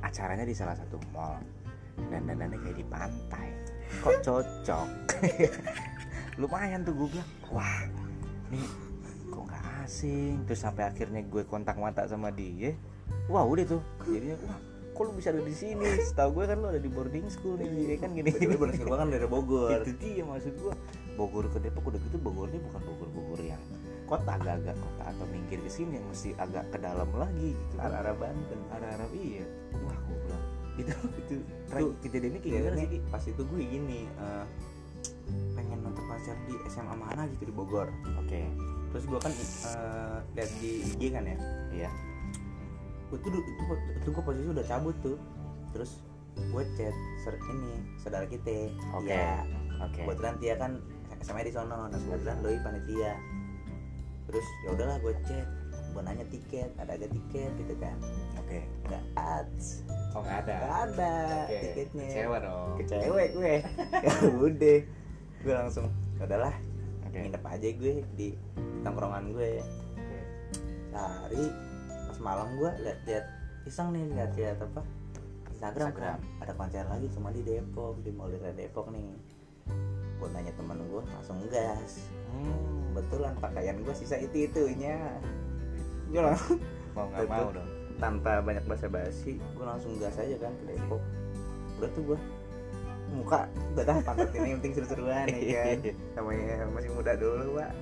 Acaranya 0.00 0.48
di 0.48 0.56
salah 0.56 0.74
satu 0.74 0.96
mall 1.12 1.36
dan 2.08 2.22
dandannya 2.24 2.58
kayak 2.64 2.76
di 2.80 2.86
pantai. 2.88 3.48
Kok 4.00 4.16
cocok? 4.24 4.88
Lumayan 6.40 6.86
tuh 6.86 6.94
gue 6.96 7.08
bilang 7.12 7.30
wah 7.52 7.84
nih 8.48 8.68
kok 9.28 9.42
nggak 9.44 9.64
asing? 9.84 10.40
Terus 10.48 10.60
sampai 10.62 10.88
akhirnya 10.88 11.20
gue 11.26 11.42
kontak 11.44 11.76
mata 11.76 12.06
sama 12.08 12.32
dia. 12.32 12.72
Wah 13.28 13.44
udah 13.44 13.64
tuh. 13.66 13.82
Jadinya 14.08 14.38
wah 14.46 14.58
kok 15.00 15.02
lu 15.08 15.12
bisa 15.16 15.32
ada 15.32 15.40
di 15.40 15.54
sini? 15.56 15.88
Setahu 16.00 16.40
gue 16.40 16.44
kan 16.48 16.56
lu 16.60 16.68
ada 16.68 16.80
di 16.80 16.90
boarding 16.92 17.26
school 17.32 17.56
nih 17.56 17.92
ya 17.92 17.96
kan 18.00 18.12
gini. 18.12 18.30
Gue 18.32 18.56
boarding 18.56 18.80
school 18.80 18.96
kan 18.96 19.08
dari 19.08 19.26
Bogor. 19.26 19.80
Itu 19.84 19.92
dia 19.96 20.24
maksud 20.24 20.54
gua. 20.60 20.74
Bogor 21.18 21.48
ke 21.52 21.58
Depok 21.60 21.92
udah 21.92 22.00
gitu 22.00 22.16
Bogornya 22.16 22.60
bukan 22.64 22.80
Bogor-Bogor 22.84 23.40
yang 23.44 23.60
kota 24.08 24.36
agak-agak 24.40 24.74
kota 24.74 25.02
atau 25.06 25.24
minggir 25.30 25.62
ke 25.62 25.70
sini 25.70 26.00
yang 26.00 26.06
mesti 26.08 26.34
agak 26.40 26.66
ke 26.72 26.78
dalam 26.80 27.08
lagi 27.16 27.52
gitu 27.52 27.74
kan. 27.76 27.92
Arah-arah 27.92 28.16
Banten. 28.16 28.60
Arah-arah 28.72 29.08
iya. 29.16 29.44
Wah 29.84 29.98
gua 30.08 30.18
bilang 30.24 30.44
itu 30.82 30.94
itu 31.26 31.34
Tuh, 31.70 31.92
kejadiannya 32.02 32.40
kayak 32.42 32.50
Iya, 32.52 32.60
gimana 32.66 32.76
sih 32.82 33.00
pas 33.08 33.22
itu 33.22 33.42
gue 33.46 33.60
gini 33.62 34.00
eh, 34.10 34.44
pengen 35.54 35.78
nonton 35.86 36.04
konser 36.06 36.36
di 36.50 36.54
SMA 36.66 36.94
mana 36.98 37.22
gitu 37.36 37.46
di 37.48 37.54
Bogor. 37.54 37.88
Oke. 38.18 38.42
Terus 38.90 39.04
gue 39.06 39.20
kan 39.22 39.32
eh, 39.32 40.16
lihat 40.34 40.50
di 40.58 40.72
IG 40.90 41.02
kan 41.14 41.22
ya? 41.24 41.36
Iya. 41.70 41.90
Gue 43.10 43.18
tuh 43.22 43.30
du- 43.30 43.46
itu, 43.46 43.62
itu 44.02 44.08
gue 44.10 44.24
posisi 44.24 44.48
udah 44.50 44.64
cabut 44.66 44.96
tuh. 45.02 45.18
Terus 45.70 46.02
gue 46.34 46.62
chat 46.74 46.94
ser 47.22 47.34
ini 47.38 47.72
saudara 48.02 48.26
kita. 48.26 48.70
Oke. 48.98 49.14
Tia. 49.14 49.46
oke. 49.78 50.00
Kebetulan 50.02 50.34
Tia 50.42 50.54
kan 50.58 50.72
SMA 51.20 51.46
di 51.46 51.52
sono 51.52 51.86
nah 51.86 51.98
kebetulan 51.98 52.38
doi 52.42 52.58
panitia. 52.64 53.12
Terus 54.26 54.46
ya 54.66 54.68
udahlah 54.74 54.96
gue 54.98 55.14
chat 55.26 55.46
gue 55.90 56.02
nanya 56.02 56.26
tiket 56.30 56.70
ada 56.78 56.94
agak 56.94 57.10
tiket 57.10 57.50
gitu 57.58 57.74
kan. 57.78 57.96
Oke. 58.38 58.58
Nggak 58.86 59.04
ads. 59.14 59.66
Oh 60.14 60.22
nggak 60.22 60.38
ada. 60.46 60.56
Nggak 60.58 60.78
ada 60.90 61.14
Oke. 61.46 61.58
tiketnya. 61.62 62.06
Kecewa 62.10 62.36
dong. 62.42 62.68
Ke 62.78 62.82
cewek 62.86 63.28
gue. 63.34 63.54
Ya 64.02 64.12
udah. 64.46 64.78
Gue 65.40 65.54
langsung 65.56 65.86
"Ya 66.20 66.28
udahlah 66.28 66.54
oke. 67.08 67.16
nginep 67.16 67.44
aja 67.44 67.68
gue 67.72 67.92
di 68.14 68.28
tongkrongan 68.84 69.24
gue. 69.32 69.50
Sehari 70.90 71.44
pas 72.10 72.18
malam 72.18 72.48
gue 72.58 72.70
lihat-lihat 72.82 73.24
iseng 73.64 73.94
nih 73.94 74.04
lihat-lihat 74.12 74.58
apa? 74.60 74.82
Instagram, 75.54 75.92
Instagram. 75.92 76.18
kan 76.18 76.42
ada 76.42 76.52
konser 76.56 76.84
lagi 76.88 77.06
cuma 77.12 77.28
di 77.30 77.44
Depok 77.44 78.00
di 78.02 78.10
Mall 78.10 78.32
Depok 78.32 78.88
nih. 78.90 79.04
Gue 80.20 80.28
nanya 80.32 80.52
teman 80.56 80.76
gue 80.80 81.02
langsung 81.16 81.40
gas. 81.48 82.04
Hmm, 82.28 82.92
kebetulan 82.92 83.32
pakaian 83.40 83.76
gue 83.80 83.94
sisa 83.96 84.16
itu 84.20 84.44
itunya 84.44 84.96
gue 86.10 86.22
langsung 86.22 86.58
mau 86.90 87.06
nggak 87.06 87.26
mau 87.30 87.48
dong. 87.54 87.68
tanpa 88.02 88.42
banyak 88.42 88.64
basa-basi 88.66 89.38
gue 89.38 89.64
langsung 89.64 89.94
gas 90.02 90.18
aja 90.18 90.36
kan 90.42 90.52
ke 90.58 90.74
Depok. 90.74 91.02
Udah 91.78 91.90
tuh 91.94 92.02
gue 92.12 92.18
muka 93.10 93.46
udah 93.74 93.84
dah 93.86 93.98
pantat 94.06 94.30
ini 94.38 94.54
penting 94.58 94.72
seru-seruan 94.78 95.26
ya 95.30 95.62
kan. 95.78 95.78
Namanya 96.18 96.66
masih 96.74 96.90
muda 96.94 97.12
dulu 97.14 97.62
pak. 97.62 97.72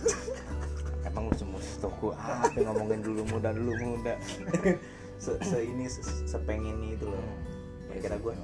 Emang 1.10 1.32
lu 1.32 1.34
semua 1.34 1.60
toko 1.80 2.12
apa 2.14 2.54
ngomongin 2.54 3.00
dulu 3.02 3.22
muda 3.26 3.50
dulu 3.50 3.72
muda. 3.96 4.14
Se, 5.20 5.36
se 5.42 5.58
ini 5.64 5.84
se, 5.90 6.00
sepengen 6.24 6.80
itu 6.86 7.04
loh. 7.08 7.24
Iya 7.90 7.98
kira 8.06 8.16
sih, 8.16 8.22
gue 8.22 8.34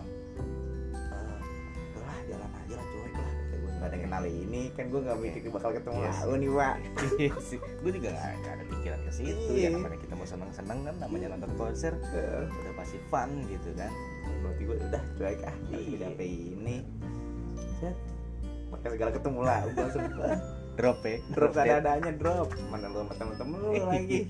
nggak 3.86 3.94
ada 3.94 4.02
kenal 4.02 4.24
ini 4.26 4.62
kan 4.74 4.90
gue 4.90 4.98
nggak 4.98 5.18
mikir 5.22 5.50
bakal 5.54 5.70
ketemu 5.70 5.98
Iya 6.02 6.10
lau 6.26 6.34
nih 6.34 6.50
pak. 6.50 6.74
Iya 7.22 7.30
gue 7.54 7.90
juga 7.94 8.08
gak, 8.10 8.32
gak 8.42 8.52
ada 8.58 8.64
pikiran 8.66 9.00
ke 9.06 9.12
situ 9.14 9.50
Iya. 9.54 9.62
ya 9.62 9.68
namanya 9.78 9.98
kita 10.02 10.14
mau 10.18 10.26
seneng-seneng 10.26 10.78
kan 10.82 10.94
namanya 10.98 11.26
nonton 11.30 11.52
konser 11.54 11.92
udah 12.50 12.72
pasti 12.74 12.98
fun 13.06 13.30
gitu 13.46 13.70
kan. 13.78 13.92
Berarti 14.42 14.62
gue 14.66 14.76
udah 14.90 15.02
cuek. 15.14 15.38
Ah 15.46 15.54
Iya. 15.70 15.78
iya. 15.78 16.06
udah 16.10 16.26
ini. 16.26 16.76
Set. 17.78 17.96
Pakai 18.74 18.88
segala 18.98 19.10
ketemu 19.14 19.40
lah 19.46 19.58
gue 19.70 19.86
sempet 19.94 20.38
drop 20.74 20.98
ya. 21.06 21.16
Drop 21.30 21.52
dead. 21.54 21.62
ada-adanya 21.70 22.12
drop. 22.18 22.48
Mana 22.66 22.90
lu 22.90 22.98
sama 23.06 23.14
temen-temen 23.14 23.58
lu 23.62 23.70
lagi. 23.86 24.20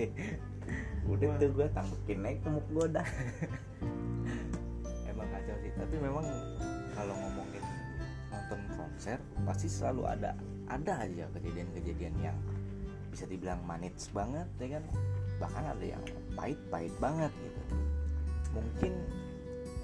Udah 1.09 1.29
tuh 1.41 1.49
gue 1.49 1.67
tambahin 1.73 2.19
naik 2.21 2.39
ke 2.45 2.49
muka 2.53 2.69
gue 2.77 2.87
dah. 3.01 3.09
Emang 5.09 5.29
kacau 5.33 5.57
sih 5.65 5.73
tapi 5.73 5.97
memang 5.97 6.29
konser 8.97 9.21
pasti 9.45 9.69
selalu 9.69 10.09
ada 10.09 10.33
ada 10.73 11.05
aja 11.05 11.29
kejadian-kejadian 11.37 12.17
yang 12.17 12.37
bisa 13.13 13.29
dibilang 13.29 13.61
manits 13.69 14.09
banget 14.09 14.49
ya 14.57 14.81
kan? 14.81 14.85
Bahkan 15.37 15.65
ada 15.69 15.85
yang 15.85 16.01
pahit-pahit 16.33 16.97
banget 16.97 17.29
gitu. 17.45 17.61
Mungkin 18.57 18.93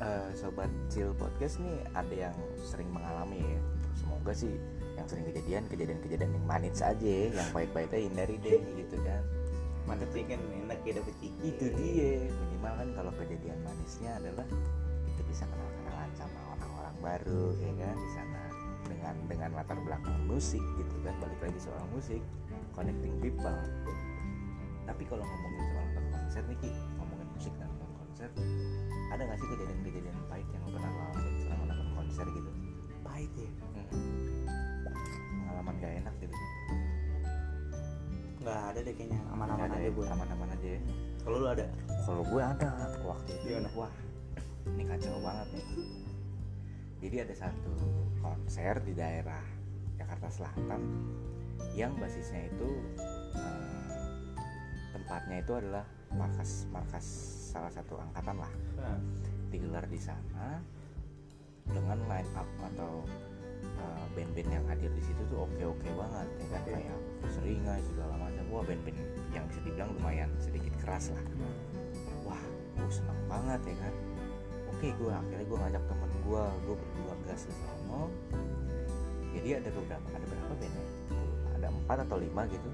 eh, 0.01 0.29
sobat 0.33 0.73
chill 0.89 1.13
podcast 1.21 1.61
nih 1.61 1.77
ada 1.93 2.33
yang 2.33 2.37
sering 2.65 2.89
mengalami 2.89 3.37
ya. 3.45 3.61
Semoga 4.01 4.33
sih 4.33 4.57
yang 4.97 5.05
sering 5.05 5.29
kejadian 5.29 5.69
kejadian-kejadian 5.69 6.33
yang 6.33 6.47
manis 6.49 6.81
aja 6.81 7.29
yang 7.29 7.49
pahit-pahitnya 7.53 8.09
hindari 8.09 8.41
deh 8.41 8.65
gitu 8.81 8.97
kan. 9.05 9.21
Mantep 9.85 10.09
sih 10.17 10.25
kan? 10.25 10.41
Enak 10.41 10.81
ya 10.89 10.97
dapet 10.97 11.15
ciki. 11.21 11.53
Itu 11.53 11.69
dia. 11.77 12.33
Minimal 12.49 12.73
kan 12.81 12.89
kalau 12.97 13.13
kejadian 13.21 13.61
manisnya 13.61 14.17
adalah 14.17 14.49
kita 15.05 15.23
bisa 15.29 15.45
kenal-kenalan 15.45 16.11
sama 16.17 16.41
orang-orang 16.57 16.97
baru 17.05 17.45
ya 17.61 17.73
kan? 17.77 17.95
Di 18.01 18.11
sana 18.17 18.32
dengan 19.03 19.19
dengan 19.27 19.51
latar 19.59 19.79
belakang 19.83 20.15
musik 20.31 20.63
gitu 20.79 20.95
kan. 21.03 21.15
Balik 21.19 21.41
lagi 21.43 21.59
soal 21.59 21.83
musik 21.91 22.23
connecting 22.71 23.19
people. 23.19 23.59
Tapi 24.87 25.03
kalau 25.11 25.27
ngomongin 25.27 25.65
soal 25.75 25.85
nonton 25.91 26.05
konser 26.15 26.43
nih 26.47 26.59
Ki 26.63 26.71
ngomongin 27.03 27.29
musik 27.35 27.53
dan 27.59 27.67
nonton 27.75 27.91
konser 27.99 28.31
ada 29.11 29.23
nggak 29.27 29.39
sih 29.43 29.49
kejadian-kejadian 29.51 30.17
pahit 30.31 30.47
yang 30.55 30.63
lo 30.63 30.71
pernah 30.71 30.91
ngalamin 30.95 31.35
selama 31.43 31.63
nonton 31.67 31.89
konser 31.99 32.27
gitu? 32.31 32.51
Pahit 33.03 33.33
ya? 33.35 33.51
Hmm. 33.83 33.91
pengalaman 35.43 35.75
gak 35.83 35.93
enak 35.99 36.15
gitu? 36.23 36.37
Nggak 38.43 38.59
ada 38.71 38.79
deh 38.87 38.95
kayaknya 38.95 39.21
aman-aman 39.35 39.67
aja 39.67 39.83
ya? 39.83 39.91
gue. 39.91 40.07
Aman-aman 40.07 40.49
aja 40.55 40.69
ya? 40.79 40.81
Kalau 41.27 41.37
lu 41.43 41.47
ada? 41.51 41.67
Kalau 42.07 42.23
gue 42.23 42.43
ada 42.43 42.71
waktu 43.03 43.31
itu. 43.35 43.47
Gimana? 43.51 43.71
wah 43.75 43.93
ini 44.63 44.83
kacau 44.87 45.19
banget 45.19 45.49
nih 45.59 45.67
jadi 47.03 47.27
ada 47.27 47.35
satu 47.35 47.75
konser 48.23 48.79
di 48.87 48.95
daerah 48.95 49.43
Jakarta 49.99 50.31
Selatan 50.31 50.83
yang 51.75 51.91
basisnya 51.99 52.47
itu 52.47 52.71
eh, 53.35 53.91
tempatnya 54.95 55.43
itu 55.43 55.53
adalah 55.59 55.85
markas 56.15 56.71
markas 56.71 57.07
salah 57.53 57.73
satu 57.75 57.99
angkatan 57.99 58.39
lah. 58.39 58.53
Nah, 58.79 58.99
digelar 59.51 59.85
di 59.91 59.99
sana 59.99 60.63
dengan 61.69 61.99
line 62.07 62.31
up 62.39 62.49
atau 62.73 63.05
uh, 63.83 64.05
band-band 64.17 64.51
yang 64.51 64.65
hadir 64.67 64.91
di 64.95 65.03
situ 65.05 65.21
tuh 65.29 65.45
oke-oke 65.45 65.89
banget 65.93 66.29
ya 66.39 66.47
kan? 66.49 66.63
Oke. 66.63 66.73
kayak 66.73 66.99
seringai 67.29 67.81
segala 67.83 68.15
macam. 68.17 68.45
Wah 68.49 68.63
band-band 68.65 68.99
yang 69.35 69.45
bisa 69.51 69.61
dibilang 69.67 69.91
lumayan 69.99 70.31
sedikit 70.39 70.73
keras 70.81 71.11
lah. 71.13 71.25
Wah 72.25 72.43
gue 72.79 72.93
seneng 72.93 73.21
banget 73.27 73.61
ya 73.69 73.77
kan? 73.85 73.95
Oke 74.73 74.89
gue 74.97 75.13
akhirnya 75.13 75.45
gue 75.45 75.59
ngajak 75.61 75.83
temen 75.85 76.12
gue 76.23 76.45
gue 76.67 76.75
berdua 76.79 77.15
gas 77.27 77.45
ke 77.47 77.55
sono 77.55 78.09
jadi 79.33 79.49
ada 79.59 79.69
beberapa 79.73 80.07
ada 80.13 80.27
berapa 80.29 80.55
band 80.61 80.75
ya? 80.77 80.85
Ada 81.57 81.67
empat 81.73 81.99
atau 82.05 82.17
lima 82.21 82.43
gitu. 82.53 82.71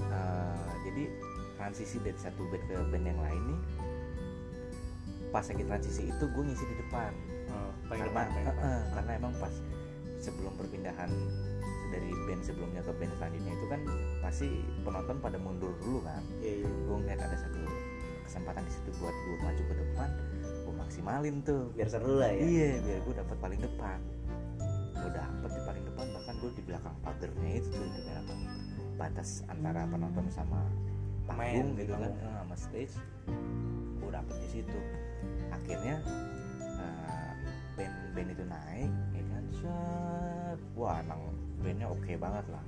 Eh, 0.00 0.70
jadi 0.88 1.02
transisi 1.60 1.96
dari 2.00 2.18
satu 2.18 2.42
band 2.48 2.64
ke 2.66 2.74
band 2.90 3.04
yang 3.06 3.20
lain 3.20 3.42
nih 3.54 3.60
pas 5.34 5.42
lagi 5.50 5.66
transisi 5.66 6.02
itu 6.06 6.24
gue 6.30 6.42
ngisi 6.46 6.64
di 6.64 6.76
depan. 6.86 7.12
Paling 7.90 8.06
karena, 8.08 8.22
depan 8.24 8.26
eh, 8.38 8.54
eh, 8.54 8.82
karena 8.94 9.12
emang 9.18 9.34
pas 9.42 9.54
sebelum 10.22 10.54
perpindahan 10.56 11.10
dari 11.90 12.10
band 12.26 12.42
sebelumnya 12.42 12.80
ke 12.82 12.92
band 12.96 13.12
selanjutnya 13.18 13.52
itu 13.54 13.66
kan 13.66 13.80
pasti 14.22 14.48
penonton 14.82 15.16
pada 15.20 15.38
mundur 15.38 15.74
dulu 15.82 16.00
kan. 16.06 16.22
Iya 16.40 16.64
iya. 16.64 16.68
Gue 16.86 16.96
ngeliat 17.02 17.20
ada 17.20 17.36
satu 17.36 17.60
kesempatan 18.24 18.62
di 18.64 18.72
situ 18.72 18.90
buat 19.02 19.12
gue 19.12 19.36
maju 19.44 19.62
ke 19.62 19.74
depan 19.74 20.08
maksimalin 20.94 21.42
tuh. 21.42 21.74
Biar 21.74 21.90
seru 21.90 22.22
lah 22.22 22.30
ya. 22.30 22.38
Iya 22.38 22.70
biar 22.86 22.98
gue 23.02 23.14
dapat 23.18 23.36
paling 23.42 23.60
depan. 23.66 23.98
Gue 24.94 25.10
dapet 25.10 25.50
di 25.50 25.60
paling 25.66 25.84
depan 25.90 26.06
bahkan 26.14 26.34
gue 26.38 26.50
di 26.54 26.62
belakang 26.62 26.94
pagernya 27.02 27.50
itu 27.58 27.68
tuh 27.74 27.82
di 27.82 28.00
belakang 28.06 28.40
batas 28.94 29.42
antara 29.50 29.90
penonton 29.90 30.26
sama 30.30 30.62
panggung 31.26 31.74
Main, 31.74 31.82
gitu 31.82 31.98
kan. 31.98 32.14
eh, 32.14 32.34
sama 32.38 32.54
stage. 32.54 32.94
Gue 33.98 34.10
dapet 34.14 34.36
di 34.38 34.48
situ. 34.54 34.78
Akhirnya 35.50 35.98
eh, 36.62 37.30
band 37.74 37.94
band 38.14 38.28
itu 38.30 38.44
naik 38.46 38.92
ya 39.18 39.22
kan? 39.34 39.44
Set. 39.50 40.58
Wah 40.78 41.02
emang 41.02 41.34
bandnya 41.58 41.90
oke 41.90 42.12
banget 42.14 42.46
lah. 42.54 42.62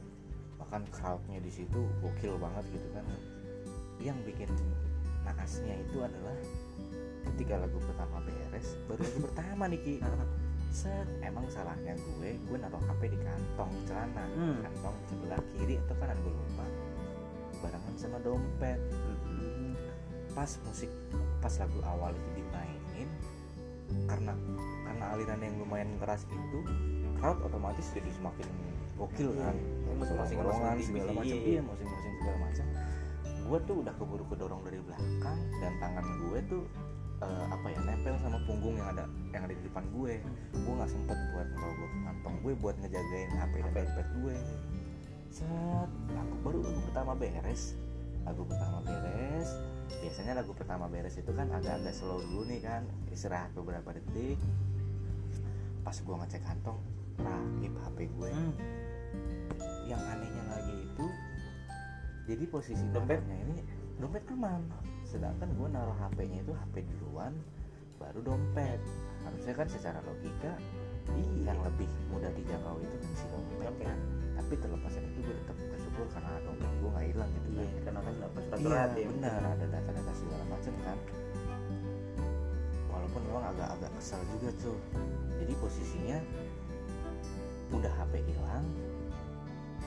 Bahkan 0.59 0.83
crowdnya 0.91 1.39
di 1.39 1.53
situ 1.55 1.79
gokil 2.03 2.35
banget 2.43 2.67
gitu 2.75 2.89
kan. 2.91 3.07
Yang 4.03 4.19
bikin 4.35 4.51
naasnya 5.23 5.79
itu 5.79 6.03
adalah 6.03 6.35
ketika 7.35 7.55
lagu 7.59 7.79
pertama 7.79 8.23
beres 8.23 8.79
baru 8.87 9.03
lagu 9.03 9.19
pertama 9.31 9.63
nih 9.67 9.81
Ki 9.81 9.95
set 10.71 11.09
emang 11.21 11.47
salahnya 11.49 11.97
gue 11.97 12.37
gue 12.37 12.57
naruh 12.57 12.83
HP 12.83 13.09
di 13.09 13.19
kantong 13.19 13.73
celana 13.85 14.25
Hmm. 14.37 14.61
kantong 14.61 14.97
sebelah 15.09 15.41
kiri 15.55 15.81
atau 15.81 15.97
kanan 15.97 16.19
gue 16.21 16.29
lupa 16.31 16.67
barengan 17.59 17.95
sama 17.97 18.19
dompet 18.21 18.77
Mm-mm. 18.77 19.73
pas 20.33 20.51
musik 20.63 20.93
pas 21.41 21.55
lagu 21.57 21.81
awal 21.83 22.13
itu 22.13 22.31
dimainin 22.37 23.09
karena 24.05 24.37
karena 24.85 25.05
aliran 25.15 25.41
yang 25.41 25.55
lumayan 25.57 25.89
keras 25.97 26.29
itu 26.29 26.59
crowd 27.17 27.41
otomatis 27.41 27.89
jadi 27.91 28.11
semakin 28.13 28.45
gokil 28.97 29.33
Iya. 29.33 29.41
kan 29.43 29.57
Masing-masing 29.97 30.37
Dorongan, 30.37 30.77
masing-masing 30.77 30.85
segala 30.93 31.11
macam 31.15 31.25
iya. 31.33 31.49
iya 31.49 31.61
masing-masing 31.65 32.13
segala 32.21 32.37
macam 32.45 32.67
gue 33.47 33.59
tuh 33.65 33.77
udah 33.81 33.95
keburu 33.97 34.25
kedorong 34.29 34.61
dari 34.61 34.79
belakang 34.83 35.39
dan 35.57 35.73
tangan 35.79 36.05
gue 36.21 36.39
tuh 36.45 36.63
eh, 37.23 37.45
apa 37.49 37.67
ya 37.73 37.81
nempel 37.85 38.15
sama 38.21 38.39
punggung 38.45 38.77
yang 38.77 38.89
ada 38.93 39.05
yang 39.33 39.43
ada 39.49 39.55
di 39.55 39.63
depan 39.65 39.85
gue. 39.95 40.15
Gue 40.53 40.73
nggak 40.77 40.91
sempet 40.91 41.19
buat 41.33 41.49
ngerogoh 41.57 41.91
kantong 42.05 42.37
gue 42.45 42.53
buat 42.61 42.77
ngejagain 42.83 43.31
HP 43.33 43.55
dan 43.63 43.73
dompet 43.73 44.09
gue. 44.21 44.37
Set 45.33 45.91
lagu 46.13 46.35
baru 46.45 46.59
lagu 46.65 46.81
pertama 46.93 47.13
beres. 47.17 47.63
Lagu 48.25 48.43
pertama 48.45 48.79
beres. 48.85 49.49
Biasanya 50.03 50.33
lagu 50.43 50.53
pertama 50.53 50.85
beres 50.91 51.15
itu 51.17 51.31
kan 51.33 51.47
agak-agak 51.53 51.95
slow 51.95 52.21
dulu 52.21 52.45
nih 52.49 52.61
kan 52.61 52.83
istirahat 53.13 53.53
beberapa 53.57 53.95
detik. 53.97 54.37
Pas 55.87 55.97
gue 55.97 56.15
ngecek 56.19 56.43
kantong 56.45 56.81
rakip 57.21 57.73
HP 57.85 57.99
gue. 58.13 58.31
Hmm. 58.33 58.55
yang 59.87 60.03
anehnya 60.03 60.45
lagi 60.51 60.75
itu 60.83 61.07
jadi 62.27 62.45
posisi 62.51 62.85
Dompet? 62.91 63.23
dompetnya 63.23 63.37
ini 63.39 63.57
dompet 64.03 64.25
aman 64.35 64.61
sedangkan 65.17 65.49
gue 65.49 65.69
naruh 65.73 65.97
HP-nya 65.97 66.45
itu 66.45 66.53
HP 66.53 66.85
duluan 66.93 67.33
baru 67.97 68.21
dompet. 68.21 68.77
Harusnya 69.25 69.55
kan 69.57 69.67
secara 69.67 69.99
logika 70.05 70.53
yang 71.41 71.57
lebih 71.65 71.89
mudah 72.13 72.29
dijangkau 72.37 72.77
itu 72.85 72.97
kan 73.01 73.13
si 73.17 73.25
dompet 73.33 73.57
Dompet. 73.65 73.87
kan. 73.89 73.99
Tapi 74.37 74.53
terlepas 74.61 74.93
dari 74.93 75.09
itu 75.09 75.21
gue 75.25 75.35
tetap 75.41 75.57
bersyukur 75.73 76.07
karena 76.13 76.33
dompet 76.45 76.69
gue 76.77 76.91
nggak 76.93 77.07
hilang 77.09 77.31
gitu 77.33 77.49
Iya, 77.49 77.65
kan 77.65 77.81
karena 77.83 78.01
kan 78.05 78.15
dapat 78.21 78.43
iya 78.45 78.53
surat-surat 78.61 78.91
ya. 78.93 79.07
benar 79.09 79.41
ada 79.43 79.65
data-data 79.73 80.13
segala 80.13 80.45
macam 80.53 80.75
kan. 80.85 80.99
Walaupun 82.93 83.21
memang 83.25 83.45
agak-agak 83.57 83.91
kesal 83.97 84.21
juga 84.37 84.51
tuh. 84.61 84.79
Jadi 85.41 85.53
posisinya 85.57 86.19
udah 87.73 87.93
HP 87.97 88.13
hilang. 88.23 88.65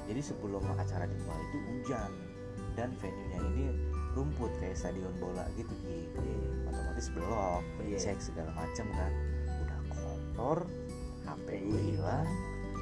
Jadi 0.10 0.22
sebelum 0.26 0.66
acara 0.74 1.06
dimulai 1.06 1.44
itu 1.54 1.58
hujan. 1.70 2.12
Dan 2.74 2.90
venue-nya 2.98 3.40
ini 3.54 3.66
rumput 4.20 4.52
kayak 4.60 4.76
stadion 4.76 5.16
bola 5.18 5.48
gitu 5.56 5.72
Ki. 5.80 6.12
otomatis 6.68 7.08
belok 7.10 7.64
Iya. 7.80 7.98
cek 7.98 8.20
segala 8.20 8.52
macam 8.52 8.86
kan 8.92 9.12
udah 9.58 9.80
kotor 9.90 10.60
HP 11.24 11.48
gue 11.64 11.82
hilang 11.90 12.28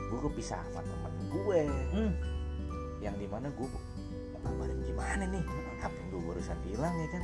gue 0.10 0.19
kepisah 0.23 0.65
sama 0.65 0.82
temen 0.82 1.13
gue 1.30 1.62
Hmm. 1.93 2.12
yang 2.97 3.13
di 3.15 3.30
mana 3.30 3.54
gue 3.54 3.67
ngabarin 4.39 4.82
gimana 4.82 5.23
nih 5.23 5.43
HP 5.78 5.95
gue 6.10 6.21
barusan 6.23 6.58
hilang 6.65 6.95
ya 6.95 7.08
kan 7.12 7.23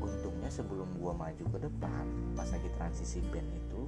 untungnya 0.00 0.48
sebelum 0.48 0.88
gue 0.94 1.12
maju 1.12 1.44
ke 1.46 1.58
depan 1.60 2.04
pas 2.32 2.48
lagi 2.48 2.68
transisi 2.74 3.20
band 3.28 3.50
itu 3.50 3.80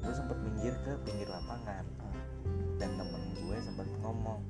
gue 0.00 0.14
sempet 0.14 0.40
minggir 0.40 0.72
ke 0.80 0.96
pinggir 1.02 1.28
lapangan 1.28 1.84
dan 2.76 2.90
temen 2.94 3.22
gue 3.34 3.56
sempet 3.58 3.84
ngomong 4.00 4.40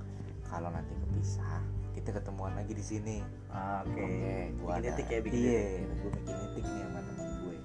kalau 0.45 0.71
nanti 0.71 0.95
kepisah 0.95 1.63
kita 1.95 2.11
ketemuan 2.11 2.53
lagi 2.59 2.75
di 2.75 2.85
sini. 2.85 3.17
Ah, 3.49 3.87
Oke. 3.87 4.03
oke 4.03 4.35
gua 4.59 4.71
Bikin 4.77 4.83
ada 4.83 4.91
titik 4.99 5.07
ya, 5.09 5.19
bikin 5.23 5.39
iya 5.41 5.63
gue 5.87 6.11
bikin 6.11 6.35
titik 6.43 6.65
nih 6.67 6.83
sama 6.83 7.01
temen 7.07 7.27
gue. 7.39 7.57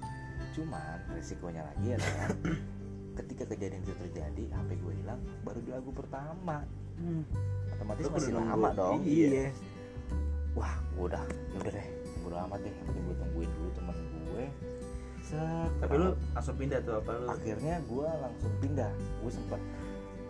Cuman 0.54 0.98
resikonya 1.12 1.62
lagi 1.66 1.88
adalah 1.98 2.28
ketika 3.20 3.42
kejadian 3.52 3.82
itu 3.82 3.94
terjadi 3.98 4.44
HP 4.54 4.70
gue 4.78 4.92
hilang 5.02 5.20
baru 5.42 5.58
di 5.60 5.70
lagu 5.74 5.90
pertama. 5.90 6.56
Hmm. 7.00 7.24
otomatis 7.74 8.04
Lu 8.06 8.10
masih 8.14 8.32
lama 8.38 8.68
dong. 8.76 8.98
Iya. 9.02 9.50
wah 10.58 10.74
gue 10.98 11.04
udah 11.06 11.24
ya 11.54 11.56
udah 11.62 11.72
deh 11.74 11.88
bodo 12.22 12.36
amat 12.46 12.58
deh. 12.62 12.74
Gue 12.86 13.14
tungguin 13.18 13.50
dulu 13.58 13.68
temen 13.74 13.96
gue. 14.30 14.44
Set 15.26 15.70
tapi 15.82 15.94
lu 15.98 16.08
langsung 16.32 16.56
pindah 16.58 16.78
tuh 16.86 16.94
apa 17.02 17.10
lu? 17.18 17.26
Akhirnya 17.34 17.74
gue 17.82 18.08
langsung 18.22 18.52
pindah. 18.62 18.90
Gue 19.22 19.32
sempet 19.34 19.60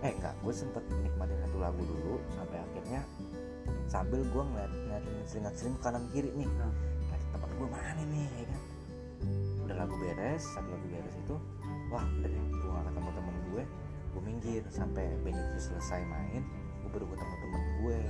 eh 0.01 0.13
enggak 0.17 0.33
gue 0.41 0.53
sempet 0.57 0.81
nikmatin 1.05 1.37
satu 1.45 1.61
lagu 1.61 1.83
dulu 1.85 2.17
sampai 2.33 2.57
akhirnya 2.57 3.05
sambil 3.91 4.23
gue 4.23 4.43
ngeliat 4.55 4.71
ngeliatin 4.71 5.15
seringat 5.27 5.55
sering 5.59 5.75
kanan 5.83 6.07
kiri 6.15 6.31
nih. 6.39 6.47
Hmm. 6.47 6.71
ngeliatin 7.11 7.29
temen 7.35 7.51
gue 7.59 7.69
mana 7.75 8.03
nih 8.07 8.27
ya 8.39 8.45
kan? 8.47 8.63
Udah 9.67 9.77
lagu 9.83 9.95
beres 9.99 10.43
satu 10.55 10.69
lagu 10.71 10.87
beres 10.87 11.15
itu 11.19 11.35
wah 11.91 12.07
udah 12.07 12.31
deh 12.31 12.45
gue 12.55 12.71
gak 12.71 12.85
ketemu 12.87 13.11
temen 13.19 13.37
gue 13.51 13.63
gue 14.11 14.23
minggir 14.23 14.63
sampai 14.71 15.05
band 15.27 15.39
itu 15.39 15.59
selesai 15.71 16.07
main 16.07 16.43
gue 16.87 16.91
baru 16.95 17.07
ketemu 17.11 17.35
temen 17.43 17.63
gue. 17.83 18.01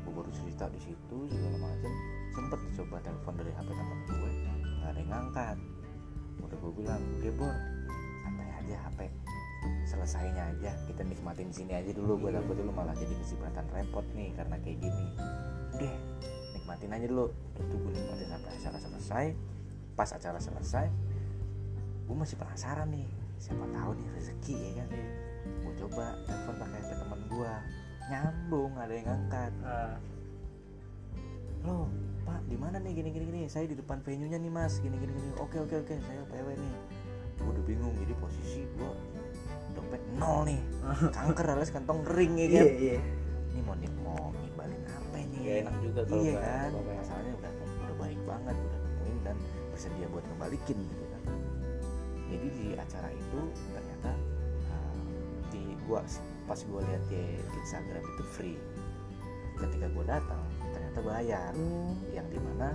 Gue 0.00 0.12
baru 0.16 0.30
cerita 0.34 0.66
di 0.74 0.80
situ 0.82 1.18
segala 1.30 1.56
macam 1.70 1.92
sempet 2.34 2.60
coba 2.74 2.96
telepon 3.06 3.34
dari 3.38 3.52
hp 3.54 3.68
temen 3.70 3.98
gue 4.10 4.30
nggak 4.82 4.90
ada 4.90 4.98
yang 4.98 5.10
ngangkat. 5.14 5.56
Udah 6.42 6.56
gue 6.58 6.72
bilang 6.74 7.02
udah 7.22 7.34
bor 7.38 7.54
santai 8.26 8.48
aja 8.58 8.74
hp 8.90 8.98
selesainya 9.90 10.54
aja 10.54 10.70
kita 10.86 11.02
nikmatin 11.02 11.50
sini 11.50 11.74
aja 11.74 11.90
dulu. 11.90 12.14
Gue 12.22 12.30
takut 12.30 12.54
lu 12.54 12.70
malah 12.70 12.94
jadi 12.94 13.10
kesibukan 13.18 13.66
repot 13.74 14.06
nih 14.14 14.30
karena 14.38 14.54
kayak 14.62 14.78
gini. 14.78 15.06
Udah 15.74 15.94
nikmatin 16.54 16.90
aja 16.94 17.06
dulu. 17.10 17.26
Tuh 17.58 17.78
gue 17.82 17.92
nikmatin 17.98 18.26
sampai 18.30 18.50
acara 18.54 18.78
selesai. 18.78 19.26
Pas 19.98 20.10
acara 20.14 20.38
selesai 20.38 20.86
gue 22.10 22.18
masih 22.18 22.34
penasaran 22.42 22.90
nih 22.90 23.06
siapa 23.38 23.62
tahu 23.70 23.94
nih 23.94 24.08
rezeki 24.18 24.56
ya 24.58 24.82
kan? 24.82 24.88
Gue 25.62 25.74
coba 25.78 26.18
telepon 26.26 26.54
pakai 26.58 26.80
hp 26.82 26.90
teman 26.98 27.20
gue 27.30 27.52
nyambung 28.10 28.72
ada 28.74 28.90
yang 28.90 29.06
ngangkat 29.06 29.52
Ah, 29.62 29.94
lo 31.62 31.86
pak 32.26 32.42
di 32.50 32.58
mana 32.58 32.82
nih? 32.82 32.98
Gini 32.98 33.14
gini 33.14 33.24
gini. 33.30 33.40
Saya 33.46 33.70
di 33.70 33.78
depan 33.78 34.02
venue 34.02 34.26
nya 34.26 34.42
nih 34.42 34.50
mas. 34.50 34.82
Gini 34.82 34.98
gini 34.98 35.14
gini. 35.14 35.30
Oke 35.38 35.62
oke 35.62 35.86
oke. 35.86 35.94
Saya 36.02 36.26
pw 36.26 36.48
nih. 36.50 36.74
Gue 37.38 37.50
udah 37.54 37.64
bingung 37.64 37.94
jadi 37.94 38.14
posisi 38.18 38.66
gue 38.74 38.92
dompet 39.74 40.02
nol 40.18 40.46
nih. 40.46 40.60
Kanker 41.16 41.46
alias 41.56 41.70
kantong 41.72 42.00
kering 42.06 42.34
ya 42.38 42.46
iya 42.46 42.62
kan? 42.62 42.66
iya. 42.76 42.98
Ini 43.50 43.60
mau 43.66 43.74
nih 43.76 43.90
mau 44.02 44.22
ngimbalin 44.34 44.82
apa 44.86 45.16
nih? 45.18 45.40
Gak 45.42 45.56
enak 45.66 45.74
juga 45.82 46.00
kalau 46.06 46.22
iya 46.22 46.34
kan? 46.38 46.68
ya. 46.70 46.94
masalahnya 46.98 47.32
udah 47.38 47.52
udah 47.58 47.96
baik 47.98 48.20
banget 48.26 48.56
udah 48.56 48.78
nemuin 48.84 49.18
dan 49.26 49.36
bersedia 49.72 50.06
buat 50.10 50.24
kembalikin 50.26 50.78
gitu 50.78 51.04
kan. 51.10 51.22
Jadi 52.30 52.46
di 52.54 52.66
acara 52.78 53.08
itu 53.10 53.40
ternyata 53.74 54.10
uh, 54.70 54.94
di 55.50 55.62
gua 55.86 56.00
pas 56.46 56.60
gua 56.66 56.80
lihat 56.86 57.02
di 57.10 57.22
Instagram 57.58 58.02
itu 58.02 58.22
free. 58.34 58.58
Ketika 59.58 59.86
gua 59.92 60.04
datang 60.06 60.42
ternyata 60.72 60.98
bayar. 61.02 61.52
Yang 62.14 62.26
di 62.34 62.38
mana 62.38 62.68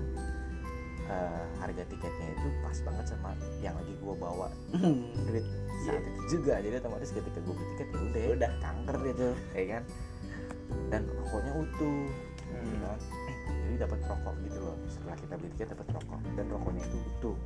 uh, 1.07 1.45
harga 1.63 1.83
tiketnya 1.87 2.27
itu 2.35 2.47
pas 2.63 2.77
banget 2.83 3.05
sama 3.15 3.31
yang 3.63 3.75
lagi 3.79 3.93
gua 4.03 4.15
bawa. 4.15 4.47
Duit 5.27 5.45
saat 5.85 6.01
Iya. 6.01 6.09
itu 6.09 6.21
juga. 6.33 6.53
Jadi 6.59 6.75
otomatis 6.75 7.09
ketika 7.09 7.39
gue 7.39 7.53
beli 7.53 7.67
tiket 7.73 7.87
ya 7.87 7.99
udah 8.01 8.23
Udah. 8.35 8.51
kanker 8.59 8.97
gitu 9.05 9.27
ya 9.53 9.63
kan? 9.71 9.83
Dan 10.89 11.01
rokoknya 11.07 11.51
utuh 11.55 11.99
Hmm. 12.45 12.61
gitu 12.63 12.77
kan. 12.81 12.99
jadi 13.65 13.75
dapat 13.81 13.99
rokok 14.05 14.35
gitu 14.45 14.59
loh. 14.61 14.77
Setelah 14.87 15.15
kita 15.17 15.33
beli 15.35 15.49
tiket 15.53 15.67
dapat 15.73 15.87
rokok 15.91 16.19
dan 16.33 16.45
rokoknya 16.47 16.81
itu 16.81 16.97
utuh. 16.97 17.37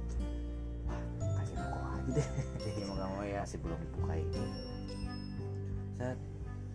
Wah 0.85 1.01
kasih 1.39 1.55
rokok 1.57 1.81
aja 1.89 2.09
deh. 2.15 2.27
Jadi 2.59 2.79
mau 2.83 2.93
nggak 2.95 3.09
mau 3.09 3.23
ya. 3.23 3.39
Masih 3.43 3.59
belum 3.59 3.79
dibuka 3.79 4.13
ini. 4.15 4.43
Set. 5.95 6.17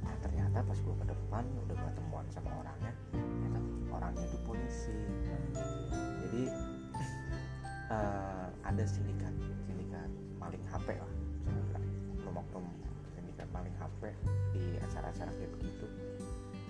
Nah, 0.04 0.14
ternyata 0.20 0.58
pas 0.60 0.76
gue 0.76 0.94
ke 1.00 1.06
depan 1.08 1.44
udah 1.64 1.76
ketemuan 1.80 2.26
sama 2.28 2.50
orangnya. 2.60 2.92
Ternyata 3.08 3.58
orangnya 3.88 4.24
itu 4.28 4.38
polisi. 4.44 4.96
Jadi 6.24 6.42
eh, 7.94 8.46
ada 8.60 8.84
sindikat 8.84 9.32
sindikat 9.64 10.08
maling 10.36 10.64
HP 10.68 10.88
lah 10.96 11.12
maling 13.54 13.76
HP 13.78 14.02
di 14.52 14.64
acara-acara 14.82 15.30
kayak 15.30 15.50
begitu. 15.54 15.86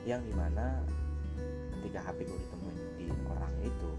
Yang 0.04 0.20
di 0.28 0.32
mana 0.36 0.84
ketika 1.80 1.98
HP 2.04 2.28
gue 2.28 2.38
ditemuin 2.38 2.76
di 3.00 3.06
orang 3.28 3.54
itu 3.64 3.90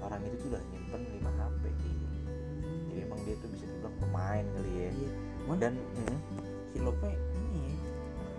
orang 0.00 0.20
itu 0.24 0.36
tuh 0.40 0.48
udah 0.52 0.62
nyimpen 0.72 1.02
5 1.20 1.40
HP 1.40 1.62
di 1.80 1.92
jadi 2.90 3.00
emang 3.06 3.20
dia 3.22 3.36
tuh 3.38 3.48
bisa 3.54 3.64
dibilang 3.70 3.96
pemain 4.02 4.44
kali 4.44 4.70
ya. 4.74 4.90
Iya. 4.90 5.10
Dan 5.60 5.72
hmm, 5.78 6.18
ini 6.70 7.64
ya, 7.66 7.76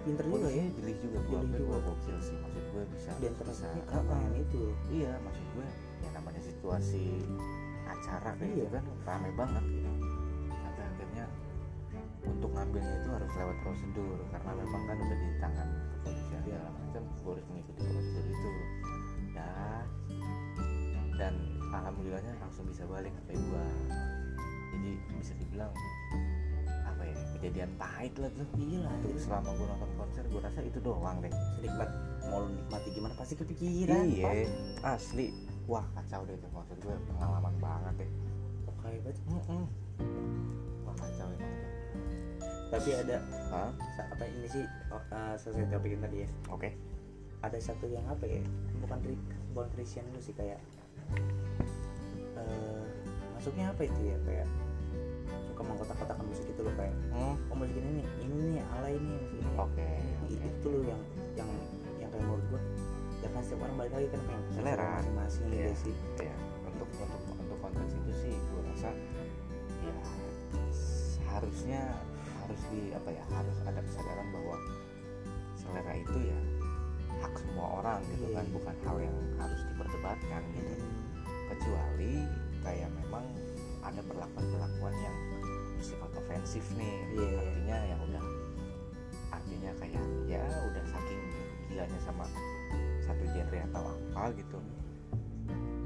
pinter 0.02 0.26
juga 0.26 0.50
ya. 0.50 0.66
jeli 0.82 0.94
juga 0.98 1.20
juga. 1.30 1.58
gue 1.62 1.80
gokil 1.86 2.18
sih 2.24 2.36
maksud 2.42 2.64
gue 2.74 2.84
bisa 2.96 3.10
antara 3.14 3.52
bisa 3.54 4.00
main 4.08 4.34
itu? 4.38 4.62
Iya 4.90 5.12
maksud 5.22 5.46
gue 5.54 5.68
ya 6.02 6.10
namanya 6.18 6.42
situasi 6.42 7.04
acara 7.86 8.34
kayak 8.40 8.50
gitu 8.56 8.66
Iya. 8.66 8.70
kan 8.74 8.86
rame 9.06 9.30
banget 9.38 9.64
gitu. 9.70 9.92
Sampai 10.50 10.84
akhirnya 10.90 11.26
untuk 12.26 12.50
ngambilnya 12.54 12.96
itu 13.02 13.10
harus 13.32 13.48
lewat 13.48 13.58
prosedur 13.64 14.20
karena 14.28 14.52
memang 14.60 14.84
kan 14.92 14.98
udah 15.00 15.18
di 15.24 15.30
tangan 15.40 15.68
kepolisian 15.96 16.42
segala 16.44 16.70
macam 16.76 17.02
gue 17.08 17.32
harus 17.32 17.46
mengikuti 17.48 17.82
prosedur 17.88 18.26
itu. 18.28 18.52
Dah 19.32 19.84
dan 21.16 21.34
alhamdulillahnya 21.72 22.34
langsung 22.44 22.68
bisa 22.68 22.84
balik 22.92 23.16
HP 23.24 23.40
gua. 23.48 23.64
Jadi 24.76 24.92
bisa 25.16 25.34
dibilang 25.40 25.72
apa 26.84 27.04
ya 27.08 27.16
kejadian 27.40 27.72
pahit 27.80 28.14
lah 28.20 28.28
tuh. 28.36 28.48
Iya 28.60 28.80
lah 28.84 28.94
untuk 29.00 29.16
selama 29.16 29.50
gue 29.56 29.68
nonton 29.72 29.92
konser 29.96 30.24
gue 30.28 30.42
rasa 30.44 30.60
itu 30.68 30.80
doang 30.84 31.24
deh. 31.24 31.32
Sedikit 31.56 31.88
mau 32.28 32.44
lu 32.44 32.52
nikmati 32.52 32.90
gimana 32.92 33.16
pasti 33.16 33.40
kepikiran. 33.40 34.12
Iya 34.12 34.44
asli. 34.84 35.32
Wah 35.72 35.88
kacau 35.96 36.28
deh 36.28 36.36
itu 36.36 36.48
maksud 36.52 36.78
gue 36.84 36.96
pengalaman 37.16 37.56
banget 37.64 38.04
deh. 38.04 38.12
Oke 38.68 38.92
banget 39.08 39.44
tuh 39.48 39.64
tapi 42.72 42.90
ada 42.96 43.20
sa- 43.46 43.76
apa 44.08 44.24
ini 44.26 44.48
sih 44.48 44.64
oh, 44.88 45.04
uh, 45.06 45.36
selesai 45.36 45.68
topik 45.70 45.92
yang 45.92 46.02
tadi 46.02 46.18
ya. 46.24 46.30
Oke. 46.48 46.72
Ada 47.42 47.58
satu 47.60 47.86
yang 47.86 48.06
apa 48.06 48.24
ya 48.24 48.40
bukan 48.80 49.00
ri- 49.04 49.26
bukan 49.52 49.68
Christian 49.72 50.08
itu 50.10 50.22
sih 50.24 50.34
kayak 50.34 50.58
eh 52.34 52.84
masuknya 53.34 53.70
apa 53.70 53.82
itu 53.84 54.02
ya 54.06 54.18
kayak 54.24 54.48
suka 55.44 55.62
mengkotak-kotakan 55.64 56.26
musik 56.26 56.46
itu 56.46 56.62
loh 56.62 56.74
kayak 56.74 56.96
Hmm, 57.12 57.36
oh 57.50 57.56
musik 57.56 57.76
ini 57.76 57.90
nih 57.94 58.06
ini 58.22 58.36
nih 58.50 58.64
alay 58.72 58.96
nih 58.96 59.18
musik 59.20 59.36
ini. 59.36 59.52
Oke 59.58 59.90
itu, 60.24 60.34
oke. 60.34 60.48
itu 60.48 60.68
loh 60.70 60.84
yang 60.88 61.02
yang 61.36 61.50
yang 61.98 62.10
kayak 62.10 62.24
menurut 62.24 62.46
gua 62.48 62.62
ya 63.20 63.28
kan 63.28 63.42
setiap 63.42 63.62
orang 63.62 63.76
balik 63.78 63.94
lagi 63.94 64.08
kan 64.08 64.20
pengen 64.24 64.42
Selera. 64.52 64.90
masing-masing 64.96 65.46
Iya. 65.48 65.66
gitu 65.68 65.76
sih. 65.84 65.96
ya 66.22 66.36
untuk 66.64 66.88
untuk 66.96 67.22
untuk 67.36 67.58
konteks 67.60 67.94
itu 67.96 68.12
sih 68.20 68.34
gue 68.34 68.62
rasa 68.66 68.90
ya 69.82 69.94
seharusnya 70.72 71.82
harus 72.52 72.68
di 72.68 72.92
apa 72.92 73.10
ya 73.16 73.24
harus 73.32 73.58
ada 73.64 73.80
kesadaran 73.80 74.28
bahwa 74.36 74.60
selera 75.56 75.94
itu 75.96 76.20
ya 76.20 76.40
hak 77.24 77.34
semua 77.40 77.80
orang 77.80 78.04
gitu 78.12 78.28
Iya. 78.28 78.36
kan 78.36 78.46
bukan 78.52 78.76
hal 78.84 78.98
yang 79.00 79.18
harus 79.40 79.62
diperdebatkan 79.72 80.42
gitu 80.52 80.74
kecuali 81.48 82.14
kayak 82.60 82.92
memang 82.92 83.24
ada 83.88 84.04
perlakuan-perlakuan 84.04 84.96
yang 85.00 85.16
bersifat 85.80 86.12
ofensif 86.12 86.66
nih 86.76 87.08
Iya. 87.16 87.40
artinya 87.40 87.78
yang 87.88 88.00
udah 88.12 88.24
artinya 89.32 89.72
kayak 89.80 90.04
ya 90.28 90.44
udah 90.44 90.84
saking 90.92 91.22
gilanya 91.72 92.00
sama 92.04 92.28
satu 93.00 93.24
genre 93.32 93.60
atau 93.72 93.84
apa 93.96 94.24
gitu 94.36 94.60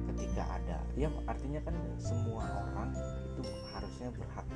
ketika 0.09 0.43
ada 0.49 0.81
ya 0.97 1.13
artinya 1.29 1.61
kan 1.61 1.77
semua 2.01 2.41
orang 2.73 2.89
itu 3.37 3.53
harusnya 3.69 4.09
berhak 4.17 4.47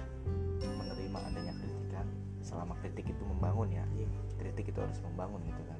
menerima 0.57 1.19
adanya 1.29 1.53
kritikan 1.53 1.78
selama 2.39 2.73
kritik 2.79 3.11
itu 3.11 3.23
membangun 3.23 3.69
ya. 3.71 3.85
Iya. 3.95 4.09
kritik 4.39 4.71
itu 4.71 4.79
harus 4.79 4.95
membangun 5.03 5.43
gitu 5.43 5.63
kan. 5.67 5.79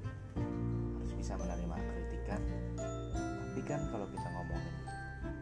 Harus 0.99 1.11
bisa 1.15 1.33
menerima 1.39 1.75
kritikan. 1.79 2.41
Tapi 3.15 3.61
kan 3.63 3.79
kalau 3.87 4.03
kita 4.11 4.27
ngomongin 4.35 4.75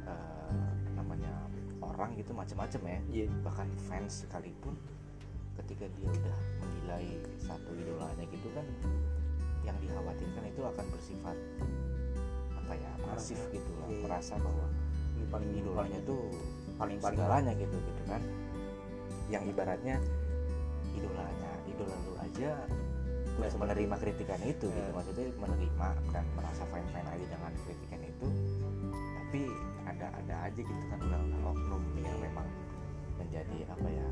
eh, 0.06 0.72
namanya 0.94 1.34
orang 1.82 2.14
gitu 2.14 2.32
macam-macam 2.38 2.82
ya. 2.86 3.00
Iya. 3.10 3.26
Bahkan 3.42 3.68
fans 3.90 4.26
sekalipun 4.26 4.78
ketika 5.58 5.90
dia 5.98 6.10
udah 6.14 6.38
menilai 6.62 7.06
satu 7.42 7.74
idolanya 7.74 8.26
gitu 8.30 8.48
kan 8.54 8.66
yang 9.66 9.74
dikhawatirkan 9.82 10.44
itu 10.46 10.62
akan 10.62 10.86
bersifat 10.94 11.38
apa 12.54 12.74
ya 12.78 12.92
masif 13.10 13.42
gitu 13.50 13.72
lah 13.82 13.90
Iya. 13.90 14.00
merasa 14.06 14.34
bahwa 14.38 14.70
ini 15.18 15.26
paling 15.34 15.52
idolanya 15.58 16.00
tuh 16.06 16.22
paling 16.78 17.02
paling 17.02 17.18
segalanya 17.18 17.54
gitu 17.58 17.74
gitu 17.74 18.04
kan. 18.06 18.22
Yang 19.28 19.44
ibaratnya 19.52 19.98
idolanya 20.98 21.52
idola 21.70 21.96
lu 22.06 22.14
aja 22.20 22.52
Nggak 23.38 23.54
menerima 23.54 23.96
kritikan 24.02 24.42
itu 24.42 24.66
gitu. 24.66 24.74
Iya. 24.74 24.90
maksudnya 24.98 25.26
menerima 25.38 25.88
dan 26.10 26.26
merasa 26.34 26.64
fine 26.74 26.90
fine 26.90 27.06
aja 27.06 27.26
dengan 27.30 27.52
kritikan 27.70 28.02
itu. 28.02 28.28
Tapi 29.14 29.42
ada 29.86 30.08
ada 30.10 30.36
aja 30.50 30.58
gitu 30.58 30.86
kan 30.90 31.00
ulah-ulah 31.06 31.54
oknum 31.54 31.84
yang 32.02 32.18
memang 32.18 32.48
menjadi 33.22 33.58
apa 33.70 33.88
ya 33.94 34.08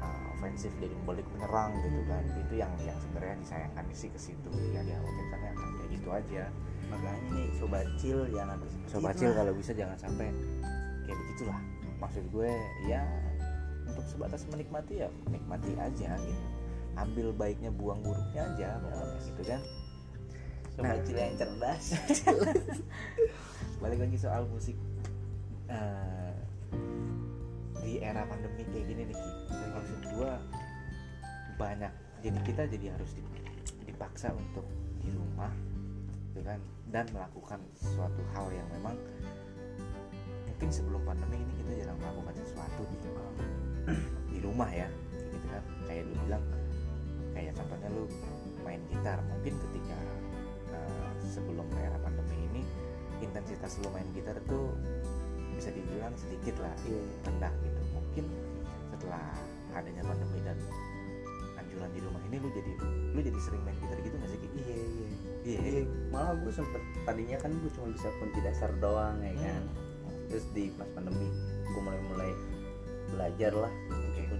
uh, 0.00 0.32
ofensif 0.40 0.72
jadi 0.80 0.96
balik 1.04 1.28
menyerang 1.36 1.76
gitu 1.84 2.00
kan. 2.08 2.24
Itu 2.32 2.54
yang 2.56 2.72
yang 2.80 2.96
sebenarnya 2.96 3.36
disayangkan 3.44 3.84
sih 3.92 4.08
ke 4.08 4.16
situ. 4.16 4.50
Ya 4.72 4.80
dikhawatirkannya 4.80 5.50
akan 5.52 5.68
kayak 5.76 5.90
gitu 5.92 6.08
aja. 6.08 6.44
Makanya 6.88 7.20
nih 7.36 7.48
sobat 7.60 7.86
chill 8.00 8.20
jangan 8.32 8.56
sobat 8.88 9.12
Gitu 9.20 9.28
lah. 9.28 9.36
kalau 9.36 9.52
bisa 9.52 9.72
jangan 9.76 9.98
sampai 10.00 10.32
kayak 11.04 11.18
begitulah. 11.28 11.60
Maksud 12.00 12.24
gue 12.32 12.52
ya 12.88 13.04
untuk 13.86 14.04
sebatas 14.06 14.42
menikmati 14.50 15.02
ya 15.02 15.08
menikmati 15.26 15.72
aja 15.78 16.18
gitu. 16.18 16.44
Ambil 16.96 17.30
baiknya 17.32 17.70
buang 17.70 18.00
buruknya 18.02 18.42
aja 18.54 18.68
pokoknya 18.80 19.18
gitu 19.22 19.42
kan. 19.46 19.60
Sobat 20.76 21.00
Nah. 21.00 21.16
yang 21.16 21.36
cerdas. 21.40 21.84
Balik 23.82 23.98
lagi 24.04 24.16
soal 24.16 24.44
musik 24.48 24.76
Eh, 25.66 26.34
di 27.82 27.98
era 27.98 28.22
pandemi 28.30 28.62
kayak 28.70 28.86
gini 28.86 29.02
nih 29.10 29.18
maksud 29.74 29.98
gua 30.14 30.38
banyak 31.58 31.90
jadi 32.22 32.38
kita 32.46 32.62
jadi 32.70 32.94
harus 32.94 33.18
di- 33.18 33.26
dipaksa 33.82 34.30
untuk 34.30 34.62
di 35.02 35.10
rumah 35.10 35.50
gitu 36.30 36.46
kan 36.46 36.62
dan 36.94 37.10
melakukan 37.10 37.58
suatu 37.82 38.22
hal 38.30 38.46
yang 38.54 38.66
memang 38.78 38.94
mungkin 40.46 40.70
sebelum 40.70 41.02
pandemi 41.02 41.42
ini 41.42 41.52
kita 41.66 41.82
jarang 41.82 41.98
melakukan 41.98 42.34
sesuatu 42.46 42.82
di 42.86 42.96
di 44.28 44.38
rumah 44.40 44.68
ya 44.68 44.88
gitu 45.12 45.46
kan 45.46 45.62
kayak 45.84 46.02
lu 46.04 46.14
bilang 46.22 46.44
kayak 47.32 47.52
contohnya 47.52 47.88
lu 47.90 48.04
main 48.60 48.80
gitar 48.88 49.18
mungkin 49.24 49.54
ketika 49.58 49.98
eh, 50.70 51.08
sebelum 51.22 51.66
era 51.76 51.96
pandemi 51.98 52.36
ini 52.48 52.62
intensitas 53.18 53.78
lu 53.80 53.88
main 53.90 54.06
gitar 54.12 54.36
tuh 54.44 54.74
bisa 55.52 55.70
dibilang 55.70 56.12
sedikit 56.14 56.60
lah 56.60 56.74
Iya. 56.84 57.00
rendah 57.24 57.52
gitu 57.62 57.80
mungkin 57.90 58.24
setelah 58.90 59.24
adanya 59.72 60.02
pandemi 60.02 60.38
dan 60.42 60.58
anjuran 61.56 61.90
di 61.90 62.00
rumah 62.00 62.20
ini 62.26 62.36
lu 62.36 62.48
jadi 62.50 62.72
lu 63.12 63.20
jadi 63.20 63.40
sering 63.40 63.62
main 63.62 63.76
gitar 63.78 63.98
gitu 64.00 64.14
nggak 64.14 64.30
sih 64.30 64.38
Ki? 64.38 64.48
iya 64.54 64.74
iya 64.76 64.84
iya 64.84 65.08
Iya, 65.46 65.82
malah 66.10 66.34
gue 66.36 66.50
sempet 66.50 66.82
tadinya 67.06 67.38
kan 67.38 67.54
gue 67.54 67.70
cuma 67.70 67.88
bisa 67.88 68.10
kunci 68.18 68.40
dasar 68.42 68.66
doang 68.76 69.16
ya 69.22 69.32
kan 69.38 69.62
Hmm. 69.62 70.26
terus 70.26 70.42
di 70.50 70.74
pas 70.74 70.90
pandemi 70.90 71.30
gue 71.62 71.80
mulai 71.80 72.00
mulai 72.10 72.30
belajar 73.12 73.52
lah 73.54 73.72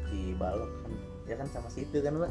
kunci 0.07 0.35
balok. 0.39 0.71
Kan 0.83 0.93
ya 1.27 1.35
kan 1.35 1.49
sama 1.51 1.69
situ 1.75 1.99
kan 1.99 2.15
pak 2.23 2.31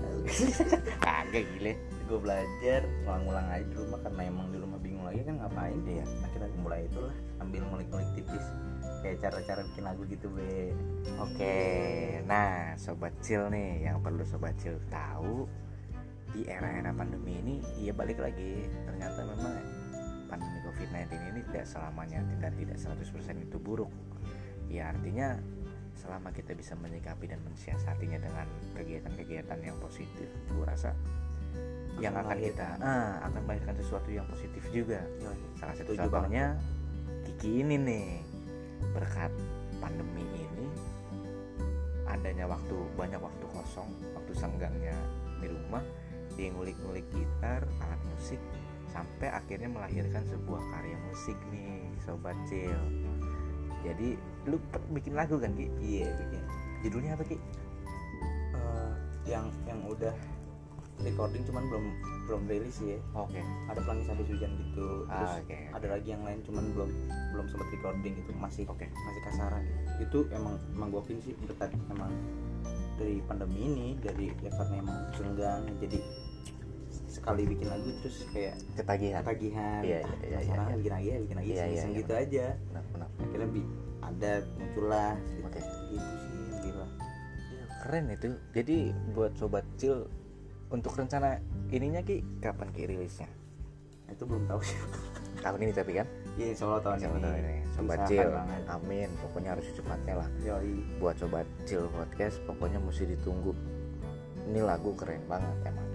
kagak 1.06 1.44
gile. 1.56 1.74
Gue 2.08 2.20
belajar 2.22 2.88
ngulang-ngulang 3.04 3.48
aja 3.52 3.66
di 3.68 3.76
rumah 3.76 4.00
karena 4.00 4.22
emang 4.30 4.48
di 4.54 4.58
rumah 4.62 4.80
bingung 4.80 5.04
lagi 5.04 5.22
kan 5.26 5.36
ngapain? 5.42 5.80
Iya. 5.84 6.06
akhirnya 6.24 6.48
gue 6.48 6.62
mulai 6.62 6.82
itulah 6.88 7.16
ambil 7.44 7.62
ngulik-ngulik 7.68 8.10
tipis. 8.16 8.46
Kayak 9.04 9.18
cara-cara 9.22 9.62
bikin 9.68 9.84
lagu 9.84 10.02
gitu 10.08 10.28
be. 10.32 10.72
Oke, 11.22 11.58
nah 12.26 12.74
sobat 12.80 13.14
chill 13.22 13.52
nih 13.52 13.86
yang 13.92 14.02
perlu 14.02 14.24
sobat 14.26 14.56
chill 14.58 14.80
tahu 14.90 15.46
di 16.34 16.44
era-era 16.50 16.92
pandemi 16.92 17.38
ini, 17.40 17.56
ya 17.80 17.94
balik 17.94 18.18
lagi. 18.18 18.66
Ternyata 18.88 19.20
memang 19.24 19.54
pandemi 20.26 20.58
COVID-19 20.66 21.12
ini 21.36 21.40
tidak 21.54 21.66
selamanya 21.70 22.20
dan 22.42 22.54
tidak 22.58 22.78
100% 22.82 23.46
itu 23.46 23.58
buruk. 23.62 23.92
Ya 24.66 24.90
artinya 24.90 25.38
selama 25.96 26.30
kita 26.36 26.52
bisa 26.54 26.76
menyikapi 26.76 27.26
dan 27.32 27.40
mensiasatinya 27.42 28.20
dengan 28.20 28.48
kegiatan-kegiatan 28.76 29.60
yang 29.64 29.78
positif, 29.80 30.28
gue 30.52 30.66
rasa 30.66 30.92
yang 32.04 32.12
akan 32.12 32.38
kita 32.44 32.76
ah, 32.84 33.24
akan 33.32 33.42
melahirkan 33.48 33.76
sesuatu 33.80 34.12
yang 34.12 34.28
positif 34.28 34.64
juga. 34.72 35.00
Salah 35.56 35.76
satu 35.76 35.96
contohnya 35.96 36.60
Kiki 37.24 37.64
ini 37.64 37.76
nih 37.80 38.08
berkat 38.92 39.32
pandemi 39.80 40.24
ini 40.28 40.68
adanya 42.06 42.46
waktu 42.48 42.76
banyak 42.96 43.20
waktu 43.20 43.46
kosong 43.50 43.90
waktu 44.14 44.32
senggangnya 44.36 44.96
di 45.40 45.48
rumah 45.52 45.84
dia 46.36 46.52
ngulik-ngulik 46.52 47.08
gitar 47.16 47.64
alat 47.80 48.02
musik 48.12 48.40
sampai 48.92 49.28
akhirnya 49.32 49.68
melahirkan 49.72 50.24
sebuah 50.28 50.64
karya 50.72 50.98
musik 51.12 51.36
nih 51.52 51.84
sobat 52.04 52.36
Cil. 52.48 52.80
Jadi 53.84 54.16
lu 54.46 54.58
bikin 54.92 55.14
lagu 55.14 55.38
kan 55.38 55.52
Ki? 55.54 55.68
iya 55.82 56.10
bikin. 56.16 56.42
Judulnya 56.82 57.18
apa 57.18 57.24
Ki? 57.26 57.38
Eh, 58.54 58.92
yang 59.26 59.50
yang 59.66 59.82
udah 59.86 60.14
recording 61.02 61.44
cuman 61.44 61.64
belum 61.68 61.86
belum 62.26 62.42
rilis 62.48 62.78
ya. 62.82 62.98
Oke. 63.14 63.42
Ada 63.70 63.80
pelangis 63.82 64.08
habis 64.08 64.28
hujan 64.30 64.52
gitu. 64.56 65.06
Terus 65.06 65.32
Ah, 65.34 65.42
oke. 65.42 65.58
ada 65.76 65.88
lagi 65.92 66.08
yang 66.10 66.24
lain 66.24 66.40
cuman 66.42 66.64
belum 66.74 66.90
belum 67.36 67.46
sempat 67.52 67.68
recording 67.70 68.14
gitu. 68.16 68.32
Masih 68.34 68.64
Oke. 68.66 68.86
masih 68.88 69.22
kasaran. 69.24 69.64
Gitu. 69.66 69.84
itu 69.96 70.20
emang 70.36 70.60
emang 70.76 70.88
gue 70.92 71.00
akuin 71.00 71.20
sih 71.24 71.32
berkat 71.48 71.72
emang 71.88 72.12
dari 73.00 73.24
pandemi 73.24 73.64
ini 73.64 73.88
dari 73.96 74.28
ya 74.44 74.52
karena 74.52 74.76
emang 74.80 75.00
senggang. 75.16 75.64
Jadi 75.80 76.00
sekali 77.08 77.48
bikin 77.48 77.68
lagu 77.72 77.88
terus 78.04 78.28
kayak 78.30 78.60
ketagihan. 78.76 79.24
ketagihan. 79.24 79.82
Iya, 79.82 80.00
iya, 80.04 80.28
iya, 80.28 80.38
penasaran, 80.44 80.68
iya. 80.68 80.76
bikin 80.76 80.92
lagi 80.94 81.08
ya 81.08 81.18
bikin 81.24 81.36
lagi 81.40 81.48
Iya, 81.48 81.64
iya, 81.66 81.84
iya, 81.88 81.96
gitu 81.96 82.14
aja. 82.14 82.46
Benar 82.72 82.84
benar. 82.92 83.10
Akhirnya 83.24 83.50
bi- 83.52 83.72
ada 84.12 84.46
muncullah. 84.58 85.14
Oke. 85.46 85.62
gitu 85.90 86.10
sih 86.62 86.72
Iya, 86.72 87.66
keren 87.86 88.06
itu. 88.12 88.28
Jadi 88.54 88.78
buat 89.14 89.32
sobat 89.38 89.66
Cil 89.78 90.06
untuk 90.74 90.98
rencana 90.98 91.38
ininya 91.70 92.02
Ki 92.02 92.22
kapan 92.42 92.70
Ki 92.74 92.90
rilisnya? 92.90 93.30
Itu 94.10 94.26
belum 94.26 94.46
tahu 94.50 94.62
sih. 94.62 94.78
Tahun 95.46 95.60
ini 95.62 95.74
tapi 95.74 95.92
kan? 95.98 96.08
Iya 96.36 96.58
insya 96.58 96.66
Allah 96.68 96.82
tahun 96.82 96.98
ini 97.00 97.30
ini. 97.38 97.56
Sobat 97.78 98.00
Cil 98.10 98.28
banget. 98.28 98.64
amin. 98.66 99.10
Pokoknya 99.22 99.50
harus 99.54 99.66
secepatnya 99.70 100.14
lah. 100.26 100.30
Yoi. 100.42 100.76
buat 100.98 101.16
sobat 101.22 101.48
Cil 101.70 101.86
podcast 101.94 102.42
pokoknya 102.50 102.82
mesti 102.82 103.06
ditunggu. 103.14 103.54
Ini 104.50 104.62
lagu 104.62 104.94
keren 104.98 105.22
banget 105.30 105.70
emang. 105.70 105.90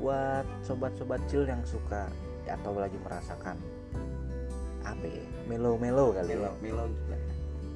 Buat 0.00 0.44
sobat-sobat 0.60 1.20
Cil 1.28 1.48
yang 1.48 1.64
suka 1.64 2.08
atau 2.44 2.76
lagi 2.76 3.00
merasakan 3.00 3.56
apa 4.84 5.04
ya? 5.08 5.24
Melo-melo 5.48 6.12
kali 6.12 6.36
ya 6.36 6.36
Melo, 6.38 6.52
melo 6.60 6.84
gila. 6.92 7.18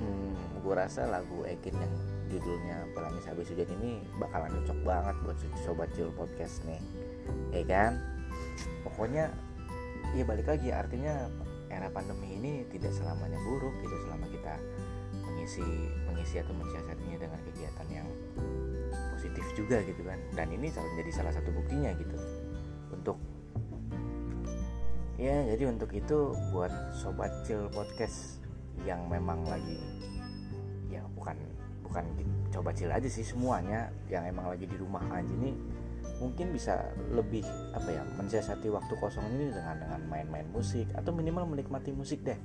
hmm, 0.01 0.31
gue 0.63 0.75
rasa 0.77 1.09
lagu 1.09 1.43
Ekin 1.49 1.75
yang 1.75 1.95
judulnya 2.29 2.85
Pelangis 2.93 3.25
Habis 3.25 3.49
Hujan 3.51 3.69
ini 3.81 4.05
bakalan 4.21 4.53
cocok 4.61 4.79
banget 4.85 5.17
buat 5.25 5.39
sobat 5.65 5.89
Cil 5.97 6.13
podcast 6.15 6.63
nih. 6.69 6.81
Ya 7.53 7.65
kan? 7.65 7.93
Pokoknya 8.85 9.33
ya 10.17 10.25
balik 10.25 10.49
lagi 10.49 10.73
artinya 10.73 11.29
era 11.69 11.89
pandemi 11.93 12.37
ini 12.37 12.53
tidak 12.73 12.93
selamanya 12.97 13.37
buruk 13.45 13.75
gitu 13.85 13.97
selama 14.09 14.25
kita 14.33 14.55
mengisi 15.25 15.65
mengisi 16.09 16.41
atau 16.41 16.53
mensiasatinya 16.57 17.19
dengan 17.21 17.41
kegiatan 17.49 17.89
yang 17.89 18.09
positif 19.17 19.45
juga 19.57 19.81
gitu 19.85 20.05
kan. 20.05 20.21
Dan 20.37 20.53
ini 20.53 20.69
jadi 20.73 21.11
salah 21.13 21.33
satu 21.33 21.49
buktinya 21.53 21.93
gitu 21.97 22.17
ya 25.19 25.35
jadi 25.51 25.69
untuk 25.69 25.91
itu 25.93 26.33
buat 26.55 26.71
sobat 26.95 27.31
Cil 27.43 27.67
podcast 27.75 28.39
yang 28.87 29.11
memang 29.11 29.43
lagi 29.45 29.83
ya 30.89 31.03
bukan 31.19 31.35
bukan 31.83 32.05
coba 32.55 32.71
Cil 32.71 32.95
aja 32.95 33.11
sih 33.11 33.27
semuanya 33.27 33.91
yang 34.07 34.23
emang 34.25 34.47
lagi 34.47 34.65
di 34.65 34.77
rumah 34.79 35.03
aja 35.11 35.35
nih 35.35 35.59
mungkin 36.19 36.51
bisa 36.51 36.83
lebih 37.15 37.47
apa 37.75 37.95
ya 37.95 38.03
mensiasati 38.19 38.67
waktu 38.71 38.95
kosong 38.99 39.23
ini 39.39 39.55
dengan 39.55 39.79
dengan 39.79 40.01
main-main 40.11 40.47
musik 40.51 40.91
atau 40.95 41.15
minimal 41.15 41.47
menikmati 41.47 41.95
musik 41.95 42.27
deh. 42.27 42.39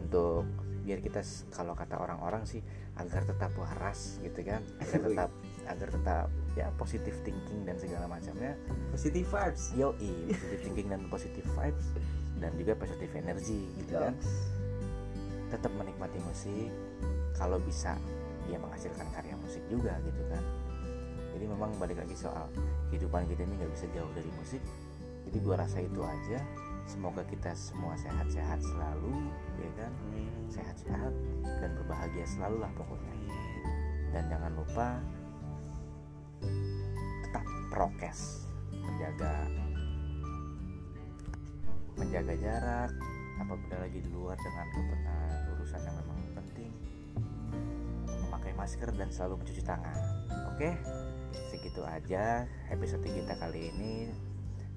Untuk 0.00 0.48
biar 0.80 1.04
kita 1.04 1.20
kalau 1.52 1.76
kata 1.76 2.00
orang-orang 2.00 2.48
sih 2.48 2.64
agar 2.96 3.28
tetap 3.28 3.52
waras 3.60 4.16
gitu 4.24 4.40
kan 4.40 4.64
agar 4.80 4.98
tetap 5.04 5.30
agar 5.70 5.88
tetap 5.94 6.26
ya 6.58 6.66
positive 6.74 7.14
thinking 7.22 7.62
dan 7.62 7.78
segala 7.78 8.10
macamnya. 8.10 8.58
Positive 8.90 9.26
vibes. 9.26 9.64
Yo 9.78 9.94
positive 9.94 10.62
thinking 10.66 10.88
dan 10.90 11.00
positive 11.06 11.46
vibes 11.54 11.86
dan 12.42 12.50
juga 12.58 12.72
positive 12.74 13.12
energy 13.14 13.70
gitu 13.78 13.94
kan. 13.94 14.14
Tetap 15.50 15.70
menikmati 15.78 16.18
musik 16.26 16.70
kalau 17.38 17.62
bisa 17.62 17.94
ya 18.50 18.58
menghasilkan 18.58 19.06
karya 19.14 19.34
musik 19.38 19.62
juga 19.70 19.94
gitu 20.02 20.22
kan. 20.30 20.42
Jadi 21.30 21.44
memang 21.46 21.70
balik 21.78 22.02
lagi 22.02 22.18
soal 22.18 22.50
kehidupan 22.90 23.30
kita 23.30 23.46
ini 23.46 23.54
nggak 23.62 23.72
bisa 23.72 23.86
jauh 23.94 24.10
dari 24.12 24.30
musik. 24.34 24.62
Jadi 25.30 25.38
gua 25.46 25.62
rasa 25.62 25.78
itu 25.78 26.02
aja. 26.02 26.42
Semoga 26.90 27.22
kita 27.22 27.54
semua 27.54 27.94
sehat-sehat 27.94 28.58
selalu 28.66 29.30
ya 29.62 29.70
kan. 29.78 29.92
Sehat-sehat 30.50 31.14
dan 31.62 31.70
berbahagia 31.78 32.26
selalu 32.26 32.66
lah 32.66 32.72
pokoknya. 32.74 33.14
Dan 34.10 34.26
jangan 34.26 34.52
lupa 34.58 34.98
tetap 37.26 37.44
prokes 37.70 38.48
menjaga 38.72 39.46
menjaga 42.00 42.34
jarak 42.40 42.90
apabila 43.40 43.76
lagi 43.80 43.98
di 44.00 44.10
luar 44.12 44.36
dengan 44.40 44.66
kepentingan 44.72 45.30
urusan 45.56 45.80
yang 45.84 45.96
memang 46.00 46.18
penting. 46.36 46.72
Memakai 48.28 48.52
masker 48.56 48.88
dan 48.96 49.08
selalu 49.12 49.44
mencuci 49.44 49.62
tangan 49.64 49.96
oke? 50.52 50.70
Segitu 51.52 51.82
aja 51.84 52.44
episode 52.72 53.04
kita 53.04 53.36
kali 53.36 53.72
ini. 53.72 54.12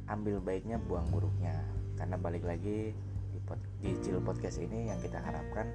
Ambil 0.07 0.43
baiknya 0.43 0.79
buang 0.83 1.07
buruknya. 1.11 1.63
Karena 1.95 2.19
balik 2.19 2.43
lagi 2.43 2.91
di, 3.31 3.39
pod- 3.47 3.71
di 3.79 3.95
chill 4.03 4.19
podcast 4.19 4.59
ini 4.59 4.91
yang 4.91 4.99
kita 4.99 5.19
harapkan 5.23 5.71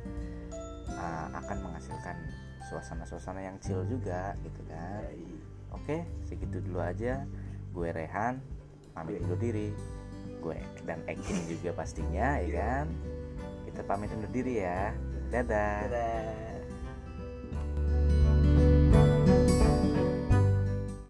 uh, 0.92 1.28
akan 1.32 1.58
menghasilkan 1.64 2.16
suasana-suasana 2.68 3.40
yang 3.40 3.56
chill 3.64 3.80
juga 3.88 4.36
gitu 4.44 4.60
kan 4.68 5.08
oke 5.72 6.04
segitu 6.24 6.60
dulu 6.64 6.80
aja. 6.80 7.24
Gue 7.72 7.92
Rehan 7.92 8.40
pamit 8.96 9.22
undur 9.22 9.38
diri. 9.38 9.72
Gue 10.38 10.58
dan 10.86 11.02
Ekin 11.10 11.36
juga 11.50 11.74
pastinya 11.74 12.38
ya 12.40 12.48
kan? 12.54 12.86
Kita 13.66 13.80
pamit 13.84 14.10
undur 14.14 14.30
diri 14.30 14.64
ya. 14.64 14.90
Dadah. 15.28 15.86
Dadah. 15.86 16.47